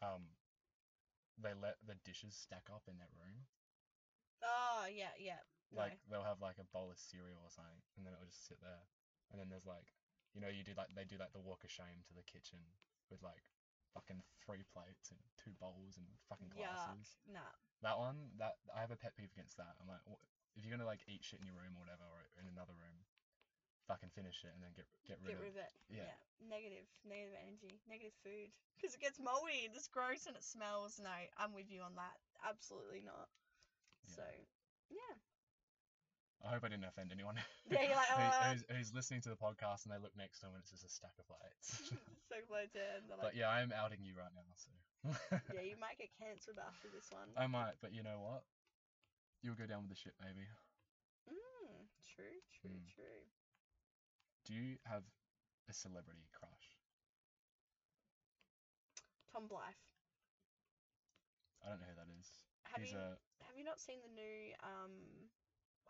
[0.02, 0.36] um
[1.40, 3.48] they let the dishes stack up in their room.
[4.44, 5.40] oh yeah, yeah.
[5.72, 5.88] No.
[5.88, 8.60] Like they'll have like a bowl of cereal or something and then it'll just sit
[8.60, 8.84] there.
[9.32, 9.92] And then there's like
[10.32, 12.60] you know, you do like they do like the walk of shame to the kitchen
[13.12, 13.52] with like
[13.92, 16.64] fucking three plates and two bowls and fucking Yuck.
[16.64, 17.20] glasses.
[17.28, 17.52] Nah.
[17.84, 19.76] That one, that I have a pet peeve against that.
[19.76, 20.00] I'm like,
[20.56, 23.04] if you're gonna like eat shit in your room or whatever, or in another room,
[23.88, 25.72] fucking finish it and then get get rid Get of rid of it.
[25.90, 26.14] yeah.
[26.42, 26.86] Negative.
[27.06, 27.78] Negative energy.
[27.86, 28.50] Negative food.
[28.78, 29.70] Because it gets moldy.
[29.70, 30.98] It's gross and it smells.
[30.98, 32.18] No, I'm with you on that.
[32.42, 33.30] Absolutely not.
[34.06, 34.14] Yeah.
[34.18, 34.26] So,
[34.90, 35.14] yeah.
[36.42, 37.38] I hope I didn't offend anyone.
[37.70, 40.42] Yeah, you're like, "Oh, uh." who's, who's listening to the podcast and they look next
[40.42, 41.78] to them and it's just a stack of plates.
[42.30, 43.06] so close in.
[43.06, 44.70] They're but yeah, I am outing you right now, so.
[45.54, 47.30] yeah, you might get cancelled after this one.
[47.38, 48.42] I might, but you know what?
[49.46, 50.42] You'll go down with the ship, maybe.
[51.30, 52.90] Mm, true, true, Mm.
[52.90, 53.22] true.
[54.44, 55.02] Do you have
[55.68, 56.78] a celebrity crush?
[59.32, 59.82] Tom Blyth.
[61.64, 62.28] I don't know who that is.
[62.64, 65.30] Have He's you a have you not seen the new um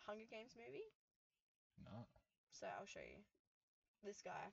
[0.06, 0.84] Hunger Games movie?
[1.84, 2.06] no.
[2.52, 3.24] So I'll show you.
[4.02, 4.52] This guy.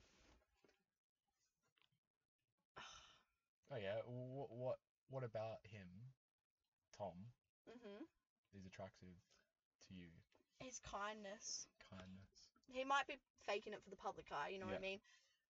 [3.71, 4.01] Oh yeah.
[4.05, 4.79] What what
[5.09, 5.87] what about him,
[6.97, 7.31] Tom,
[7.67, 8.05] mhm.
[8.53, 9.15] is attractive
[9.87, 10.09] to you?
[10.59, 11.67] His kindness.
[11.89, 12.38] Kindness.
[12.71, 14.99] He might be faking it for the public eye, you know what I mean?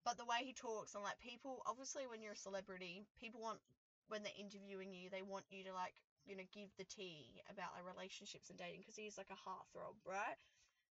[0.05, 3.59] But the way he talks and like people obviously when you're a celebrity, people want
[4.07, 7.75] when they're interviewing you, they want you to like, you know, give the tea about
[7.75, 10.39] like relationships and dating because he's like a heartthrob, right?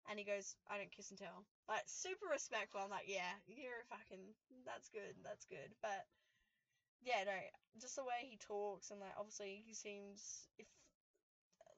[0.10, 1.46] And he goes, I don't kiss and tell.
[1.70, 2.82] Like super respectful.
[2.82, 4.34] I'm like, yeah, you're a fucking
[4.66, 5.70] that's good, that's good.
[5.84, 6.08] But
[7.06, 7.38] yeah, no,
[7.80, 10.66] just the way he talks and like obviously he seems if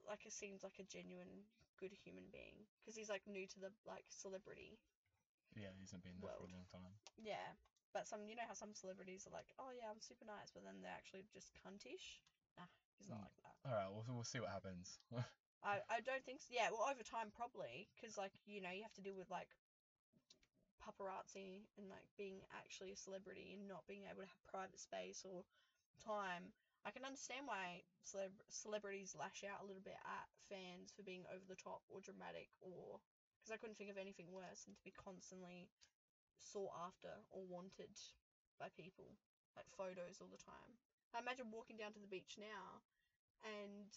[0.08, 1.44] like it seems like a genuine
[1.80, 4.80] good human being because he's like new to the like celebrity
[5.56, 6.96] Yeah, he hasn't been there for a long time.
[7.20, 7.56] yeah
[7.94, 10.64] but some you know how some celebrities are like oh yeah i'm super nice but
[10.68, 12.20] then they're actually just cuntish
[12.60, 12.68] nah
[13.00, 13.28] he's not Mm.
[13.28, 15.00] like that All right, we'll we'll see what happens.
[15.64, 16.52] i i don't think so.
[16.52, 19.50] yeah well over time probably because like you know you have to deal with like
[20.84, 25.26] paparazzi and like being actually a celebrity and not being able to have private space
[25.26, 25.42] or
[26.04, 26.54] time
[26.86, 31.26] i can understand why celeb- celebrities lash out a little bit at fans for being
[31.34, 33.02] over the top or dramatic or
[33.38, 35.70] because i couldn't think of anything worse than to be constantly
[36.40, 37.92] sought after or wanted
[38.60, 39.16] by people
[39.56, 40.76] like photos all the time.
[41.16, 42.84] I imagine walking down to the beach now
[43.48, 43.88] and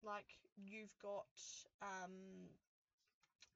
[0.00, 1.28] like you've got
[1.84, 2.48] um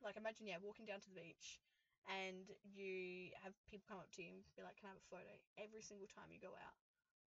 [0.04, 1.64] like imagine yeah walking down to the beach
[2.06, 5.08] and you have people come up to you and be like can i have a
[5.08, 5.32] photo?
[5.56, 6.76] Every single time you go out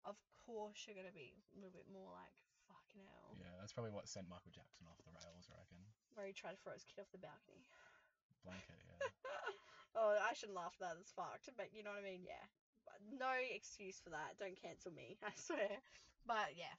[0.09, 3.37] of course you're going to be a little bit more like fuck Fucking hell.
[3.37, 5.77] Yeah, that's probably what sent Michael Jackson off the rails, I reckon.
[6.17, 7.69] Where he tried to throw his kid off the balcony.
[8.49, 9.05] Blanket, yeah.
[10.01, 10.95] oh, I shouldn't laugh at that.
[10.97, 11.53] That's fucked.
[11.53, 12.25] But you know what I mean?
[12.25, 12.41] Yeah.
[12.89, 14.41] But no excuse for that.
[14.41, 15.21] Don't cancel me.
[15.29, 15.85] I swear.
[16.25, 16.73] But yeah.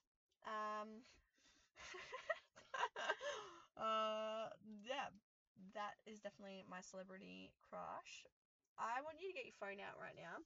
[0.50, 1.06] Um.
[3.78, 4.50] uh.
[4.82, 5.14] Yeah.
[5.78, 8.26] That is definitely my celebrity crush.
[8.80, 10.42] I want you to get your phone out right now.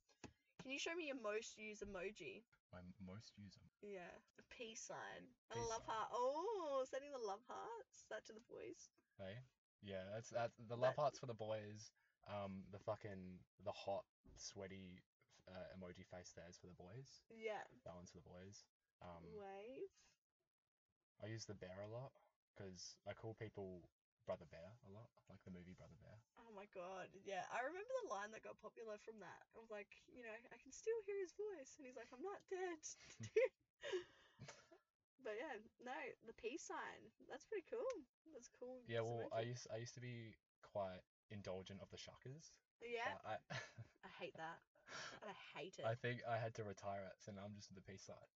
[0.63, 2.47] Can you show me your most used emoji?
[2.71, 3.67] My most used them.
[3.83, 4.07] Yeah,
[4.39, 5.91] a peace sign and a Peace love sign.
[5.93, 6.09] heart.
[6.15, 8.07] Oh, sending the love hearts.
[8.09, 8.87] That to the boys.
[9.19, 9.43] Hey?
[9.83, 11.91] Yeah, that's that's the love That- hearts for the boys.
[12.31, 14.07] Um, the fucking the hot,
[14.39, 15.03] sweaty
[15.51, 17.19] uh, emoji face there is for the boys.
[17.29, 17.67] Yeah.
[17.83, 18.63] That one's for the boys.
[19.03, 19.91] Um, Wave.
[21.21, 22.15] I use the bear a lot
[22.55, 23.83] because I call people
[24.23, 26.17] Brother Bear a lot, like the movie Brother Bear.
[26.39, 27.11] Oh my god.
[27.27, 29.43] Yeah, I remember the line that got popular from that.
[29.53, 32.23] I was like, you know, I can still hear his voice, and he's like, I'm
[32.23, 32.81] not dead.
[35.25, 35.95] but yeah, no,
[36.27, 37.01] the peace sign.
[37.31, 37.93] That's pretty cool.
[38.31, 38.83] That's cool.
[38.87, 42.51] Yeah, well, I used I used to be quite indulgent of the shuckers.
[42.83, 43.39] Yeah, I
[44.03, 44.59] I hate that.
[45.23, 45.85] I hate it.
[45.87, 48.27] I think I had to retire it, so now I'm just the peace sign.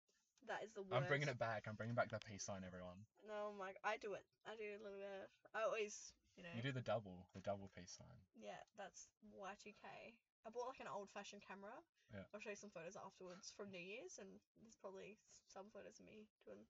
[0.47, 0.95] That is the worst.
[0.95, 1.67] I'm bringing it back.
[1.67, 2.97] I'm bringing back the peace sign, everyone.
[3.27, 4.23] No, my, I do it.
[4.47, 5.07] I do a little bit.
[5.07, 6.51] Of, I always, you know.
[6.55, 8.17] You do the double, the double peace sign.
[8.35, 9.85] Yeah, that's Y2K.
[9.87, 11.75] I bought like an old fashioned camera.
[12.11, 12.23] Yeah.
[12.31, 14.27] I'll show you some photos afterwards from New Year's, and
[14.63, 15.19] there's probably
[15.51, 16.63] some photos of me doing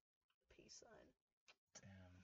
[0.57, 1.07] peace sign.
[1.78, 2.17] Damn.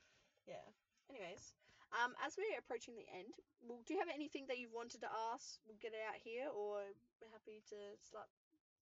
[0.50, 0.66] Yeah.
[1.14, 1.54] Anyways,
[1.94, 5.10] um, as we're approaching the end, well, do you have anything that you've wanted to
[5.30, 5.62] ask?
[5.70, 6.82] We'll get it out here, or
[7.22, 8.26] we're happy to start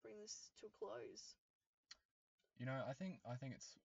[0.03, 1.39] bring this to a close.
[2.57, 3.77] You know, I think I think it's.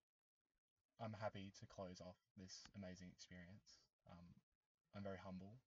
[1.00, 3.82] I'm happy to close off this amazing experience.
[4.06, 4.38] Um,
[4.94, 5.58] I'm very humble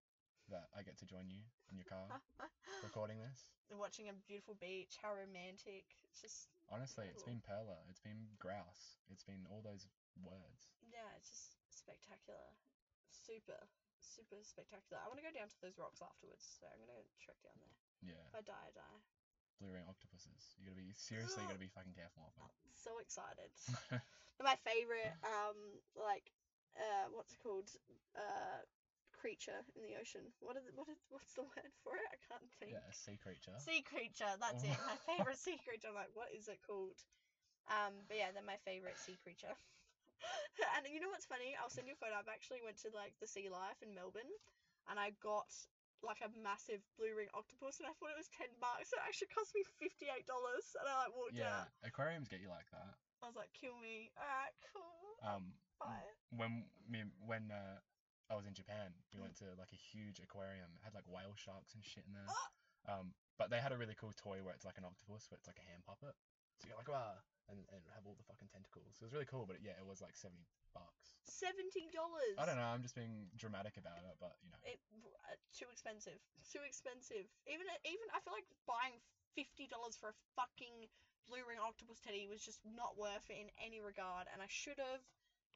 [0.47, 2.07] that I get to join you in your car
[2.85, 3.51] recording this.
[3.73, 5.83] Watching a beautiful beach, how romantic.
[6.07, 9.85] It's just Honestly, it's been perla, it's been grouse, it's been all those
[10.17, 10.71] words.
[10.81, 12.41] yeah, it's just spectacular.
[13.13, 13.57] Super,
[14.01, 15.01] super spectacular.
[15.01, 17.75] I want to go down to those rocks afterwards, so I'm gonna trek down there.
[18.13, 18.97] Yeah, If I die, I die.
[19.59, 20.55] Blue ring octopuses.
[20.59, 23.51] You gotta be seriously, you gotta be fucking careful of I'm so excited.
[24.35, 25.57] They're my favorite, um,
[25.95, 26.27] like,
[26.75, 27.71] uh, what's it called?
[28.15, 28.63] Uh,
[29.15, 30.21] creature in the ocean.
[30.43, 32.05] What is what is What's the word for it?
[32.13, 32.77] I can't think.
[32.77, 33.55] yeah, a sea creature.
[33.57, 34.29] Sea creature.
[34.37, 34.75] That's it.
[34.85, 35.89] My favorite sea creature.
[35.89, 36.99] I'm like, what is it called?
[37.71, 39.55] Um, but yeah, they're my favorite sea creature.
[40.77, 41.57] and you know what's funny?
[41.57, 42.13] I'll send you a photo.
[42.19, 44.29] I've actually went to like the Sea Life in Melbourne,
[44.91, 45.49] and I got
[46.03, 48.91] like a massive blue ring octopus, and I thought it was ten bucks.
[48.91, 51.71] It actually cost me fifty eight dollars, and I like walked Yeah, out.
[51.85, 52.97] aquariums get you like that.
[53.23, 54.11] I was like, kill me.
[54.19, 55.17] Alright, cool.
[55.23, 55.43] Um,
[55.81, 56.15] it.
[56.35, 57.79] when me when uh,
[58.29, 60.69] I was in Japan, we went to like a huge aquarium.
[60.77, 62.29] It had like whale sharks and shit in there.
[62.29, 62.49] Ah!
[62.85, 65.49] Um, but they had a really cool toy where it's like an octopus, but it's
[65.49, 66.13] like a hand puppet.
[66.61, 67.17] So you're like, ah,
[67.49, 68.97] and, and have all the fucking tentacles.
[68.97, 71.17] It was really cool, but yeah, it was like seventy bucks.
[71.25, 72.35] Seventy dollars.
[72.37, 72.69] I don't know.
[72.69, 74.81] I'm just being dramatic about it, but you know, It
[75.29, 76.17] uh, too expensive.
[76.49, 77.25] Too expensive.
[77.45, 78.97] Even even I feel like buying
[79.37, 80.89] fifty dollars for a fucking
[81.29, 84.77] blue ring octopus teddy was just not worth it in any regard, and I should
[84.77, 85.01] have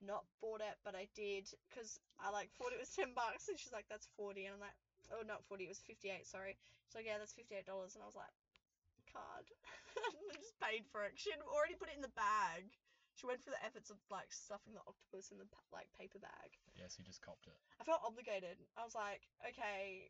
[0.01, 3.57] not bought it, but I did because I like thought it was ten bucks, and
[3.57, 4.77] she's like, "That's 40 and I'm like,
[5.09, 5.65] "Oh, not forty.
[5.65, 6.29] It was fifty eight.
[6.29, 8.33] Sorry." She's like, "Yeah, that's fifty eight dollars," and I was like,
[9.11, 9.49] "Card."
[10.37, 11.17] Just paid for it.
[11.17, 12.69] She had already put it in the bag.
[13.17, 16.55] She went through the efforts of like stuffing the octopus in the like paper bag.
[16.77, 17.57] yes, you just copped it.
[17.79, 18.55] I felt obligated.
[18.79, 20.07] I was like, okay,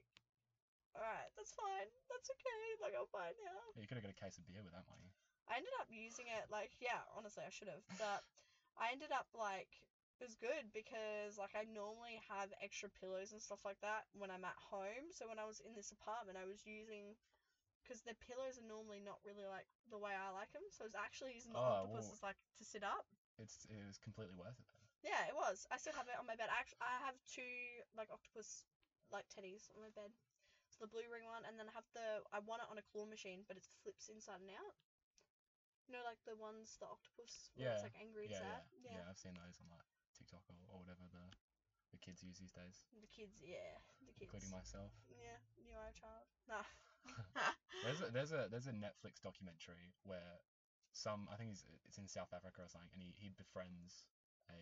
[0.95, 1.89] alright, that's fine.
[2.09, 2.63] That's okay.
[2.81, 3.59] Like, buy it now.
[3.75, 5.09] Yeah, you could have got a case of beer with that money.
[5.49, 7.81] I ended up using it, like, yeah, honestly, I should have.
[7.97, 8.21] But
[8.77, 9.81] I ended up, like,
[10.21, 14.29] it was good because, like, I normally have extra pillows and stuff like that when
[14.29, 15.09] I'm at home.
[15.09, 17.17] So when I was in this apartment, I was using.
[17.89, 20.93] Because the pillows are normally not really like the way I like them, so I
[20.93, 23.09] was actually using oh, the Oh, octopus well- as like to sit up.
[23.41, 24.85] It's it was completely worth it then.
[25.01, 25.65] Yeah, it was.
[25.73, 26.53] I still have it on my bed.
[26.53, 28.69] Actually, I have two like octopus
[29.09, 30.13] like teddies on my bed.
[30.69, 32.85] So the blue ring one, and then I have the I want it on a
[32.85, 34.77] claw machine, but it flips inside and out.
[35.89, 38.61] You know, like the ones the octopus where Yeah, it's like angry and Yeah, sad.
[38.85, 39.05] yeah, yeah.
[39.09, 41.25] I've seen those on like TikTok or, or whatever the
[41.89, 44.29] the kids use these days, The kids, yeah, the kids.
[44.29, 44.93] including myself.
[45.09, 46.29] Yeah, you are a child.
[46.45, 46.67] Nah.
[47.83, 50.43] There's a, there's a there's a Netflix documentary where
[50.91, 54.03] some I think he's it's in South Africa or something, and he, he befriends
[54.51, 54.59] a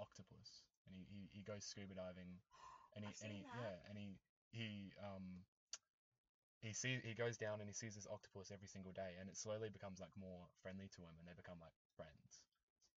[0.00, 2.40] octopus, and he, he, he goes scuba diving,
[2.96, 3.60] and he I've and he that.
[3.60, 4.16] yeah, and he
[4.52, 5.44] he um
[6.60, 9.36] he sees he goes down and he sees this octopus every single day, and it
[9.36, 12.40] slowly becomes like more friendly to him, and they become like friends,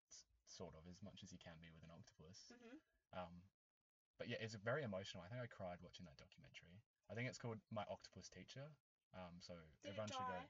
[0.09, 2.51] s- sort of as much as you can be with an octopus.
[2.51, 2.77] hmm
[3.13, 3.43] Um,
[4.17, 5.23] but yeah, it's very emotional.
[5.23, 6.81] I think I cried watching that documentary.
[7.09, 8.67] I think it's called My Octopus Teacher.
[9.13, 10.41] Um, so Did everyone should go.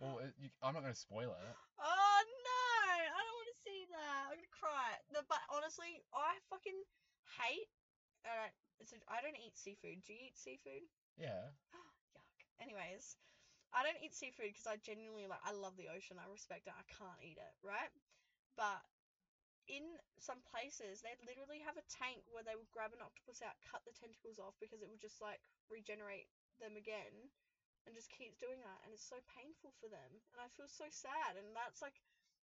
[0.00, 1.54] Well, it, you, I'm not going to spoil it.
[1.78, 2.74] Oh no!
[2.90, 4.18] I don't want to see that.
[4.26, 4.88] I'm going to cry.
[5.12, 6.80] But honestly, I fucking
[7.38, 7.70] hate.
[8.26, 8.54] Alright,
[8.86, 10.02] so I don't eat seafood.
[10.02, 10.86] Do you eat seafood?
[11.18, 11.54] Yeah.
[11.74, 12.38] Yuck.
[12.62, 13.18] Anyways,
[13.74, 15.42] I don't eat seafood because I genuinely like.
[15.42, 16.18] I love the ocean.
[16.18, 16.74] I respect it.
[16.76, 17.90] I can't eat it, right?
[18.54, 18.84] But
[19.70, 19.84] in
[20.18, 23.82] some places, they literally have a tank where they will grab an octopus out, cut
[23.86, 26.26] the tentacles off because it will just like regenerate
[26.58, 27.30] them again,
[27.86, 30.86] and just keeps doing that, and it's so painful for them, and I feel so
[30.90, 31.98] sad, and that's like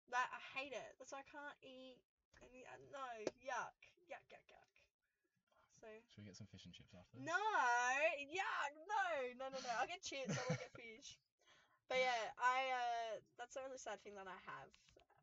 [0.10, 0.30] that.
[0.34, 0.92] I hate it.
[0.98, 2.02] That's why I can't eat.
[2.42, 3.06] Any, uh, no,
[3.42, 4.74] yuck, yuck, yuck, yuck.
[5.82, 7.26] So Should we get some fish and chips after this?
[7.26, 7.38] no,
[8.34, 9.06] yuck, no,
[9.42, 9.72] no, no, no.
[9.78, 10.38] I'll get chips.
[10.38, 11.18] I won't get fish.
[11.90, 14.70] But yeah, I uh, that's the only sad thing that I have.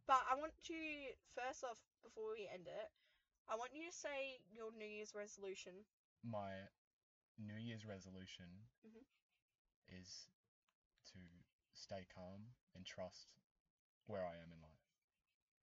[0.07, 0.79] But I want to
[1.35, 2.89] first off, before we end it,
[3.49, 5.73] I want you to say your New Year's resolution.
[6.23, 6.69] My
[7.39, 9.05] New Year's resolution Mhm.
[9.89, 10.29] is
[11.13, 11.19] to
[11.73, 13.29] stay calm and trust
[14.07, 14.85] where I am in life.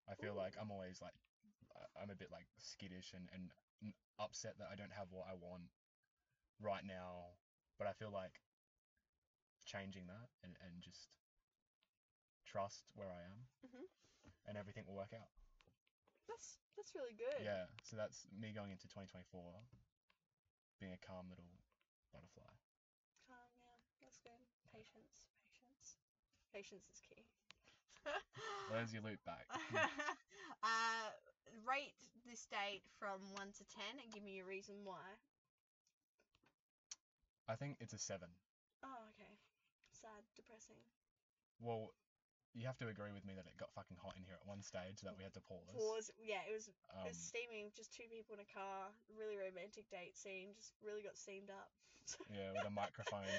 [0.08, 1.14] I feel like I'm always like
[1.96, 3.52] I'm a bit like skittish and, and
[4.20, 5.70] upset that I don't have what I want
[6.60, 7.38] right now,
[7.78, 8.42] but I feel like
[9.66, 11.08] changing that and, and just
[12.46, 13.88] trust where I am Mhm.
[14.48, 15.30] And everything will work out.
[16.28, 17.44] That's that's really good.
[17.44, 19.28] Yeah, so that's me going into 2024
[20.80, 21.46] being a calm little
[22.10, 22.50] butterfly.
[23.30, 24.42] Calm, yeah, that's good.
[24.74, 26.00] Patience, patience,
[26.50, 27.28] patience is key.
[28.72, 29.46] Where's your loop back.
[30.66, 31.08] uh,
[31.68, 31.94] rate
[32.26, 35.20] this date from one to ten and give me a reason why.
[37.50, 38.30] I think it's a seven.
[38.82, 39.38] Oh, okay.
[39.94, 40.82] Sad, depressing.
[41.60, 41.94] Well,
[42.54, 44.60] you have to agree with me that it got fucking hot in here at one
[44.62, 45.72] stage that we had to pause.
[45.72, 46.12] Pause.
[46.20, 47.72] Yeah, it was it Um, was steaming.
[47.76, 48.92] Just two people in a car.
[49.16, 50.52] Really romantic date scene.
[50.60, 51.72] Just really got steamed up.
[52.34, 53.30] yeah, with a microphone.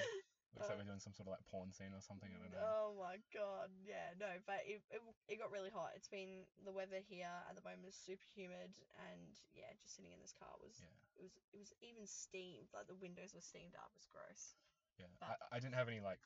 [0.53, 2.29] Looks like Uh, we're doing some sort of like porn scene or something.
[2.29, 2.61] I don't know.
[2.61, 5.93] Oh my god, yeah, no, but it, it it got really hot.
[5.97, 8.69] It's been the weather here at the moment is super humid,
[9.09, 10.93] and yeah, just sitting in this car was Yeah.
[11.17, 12.69] it was it was even steamed.
[12.69, 13.89] Like the windows were steamed up.
[13.97, 14.53] It was gross.
[15.01, 16.21] Yeah, but- I, I didn't have any like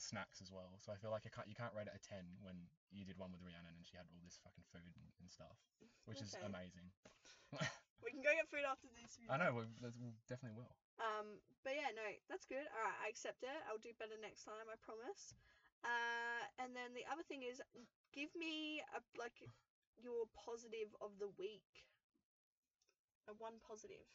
[0.00, 2.24] snacks as well, so I feel like I can't you can't rate it a ten
[2.40, 2.56] when
[2.90, 5.56] you did one with Rhiannon and she had all this fucking food and, and stuff,
[6.08, 6.46] which is Okay.
[6.46, 6.88] amazing.
[8.00, 9.20] We can go get food after this.
[9.20, 9.68] if you I know we
[10.00, 10.72] we definitely will.
[10.96, 12.64] Um, but yeah, no, that's good.
[12.72, 13.60] All right, I accept it.
[13.68, 14.64] I'll do better next time.
[14.72, 15.36] I promise.
[15.84, 17.60] Uh, and then the other thing is,
[18.12, 19.36] give me a like
[20.00, 21.84] your positive of the week.
[23.28, 24.08] A one positive.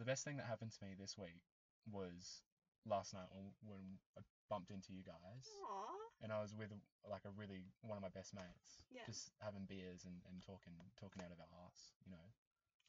[0.00, 1.44] The best thing that happened to me this week
[1.88, 2.40] was
[2.86, 3.82] last night when when
[4.16, 5.44] I bumped into you guys.
[5.66, 5.98] Aww.
[6.22, 6.70] and I was with
[7.04, 9.04] like a really one of my best mates, Yeah.
[9.04, 12.26] just having beers and, and talking talking out of our arse, you know.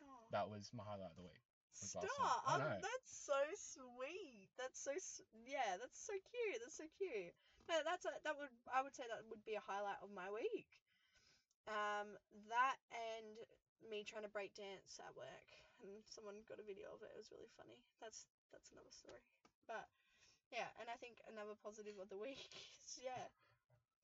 [0.06, 0.30] Aw.
[0.32, 1.44] That was my highlight of the week.
[1.78, 2.10] Stop!
[2.50, 4.50] Um, that's so sweet.
[4.58, 4.98] That's so
[5.46, 5.78] yeah.
[5.78, 6.58] That's so cute.
[6.62, 7.38] That's so cute.
[7.70, 10.26] No, that's a, that would I would say that would be a highlight of my
[10.34, 10.70] week.
[11.70, 12.18] Um,
[12.50, 13.38] that and
[13.86, 15.50] me trying to break dance at work,
[15.84, 17.14] and someone got a video of it.
[17.14, 17.78] It was really funny.
[18.02, 19.22] That's that's another story.
[19.68, 19.88] But
[20.52, 23.28] yeah, and I think another positive of the week is yeah,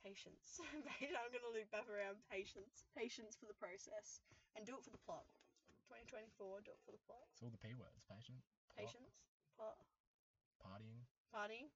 [0.03, 0.59] patience.
[0.63, 2.83] I'm gonna loop back around patience.
[2.93, 4.19] Patience for the process,
[4.55, 5.23] and do it for the plot.
[5.91, 7.23] 2024, do it for the plot.
[7.31, 8.39] It's all the p words: patient,
[8.75, 9.15] plot, Patience,
[9.55, 9.79] plot,
[10.59, 11.71] partying, party,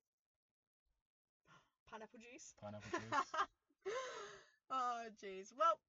[1.88, 2.56] pineapple juice.
[2.60, 3.32] pineapple juice.
[4.72, 5.56] oh, jeez.
[5.56, 5.80] Well,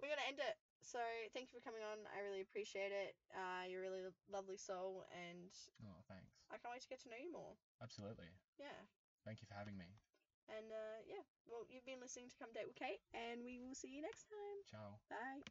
[0.00, 0.56] we're gonna end it.
[0.82, 0.98] So
[1.32, 1.98] thank you for coming on.
[2.10, 3.14] I really appreciate it.
[3.30, 5.50] Uh, you're a really lovely soul, and
[5.86, 6.42] oh, thanks.
[6.50, 7.54] I can't wait to get to know you more.
[7.80, 8.28] Absolutely.
[8.58, 8.74] Yeah.
[9.24, 9.86] Thank you for having me.
[10.50, 11.22] And uh, yeah.
[11.46, 14.26] Well, you've been listening to Come Date with Kate, and we will see you next
[14.28, 14.58] time.
[14.68, 14.98] Ciao.
[15.08, 15.42] Bye.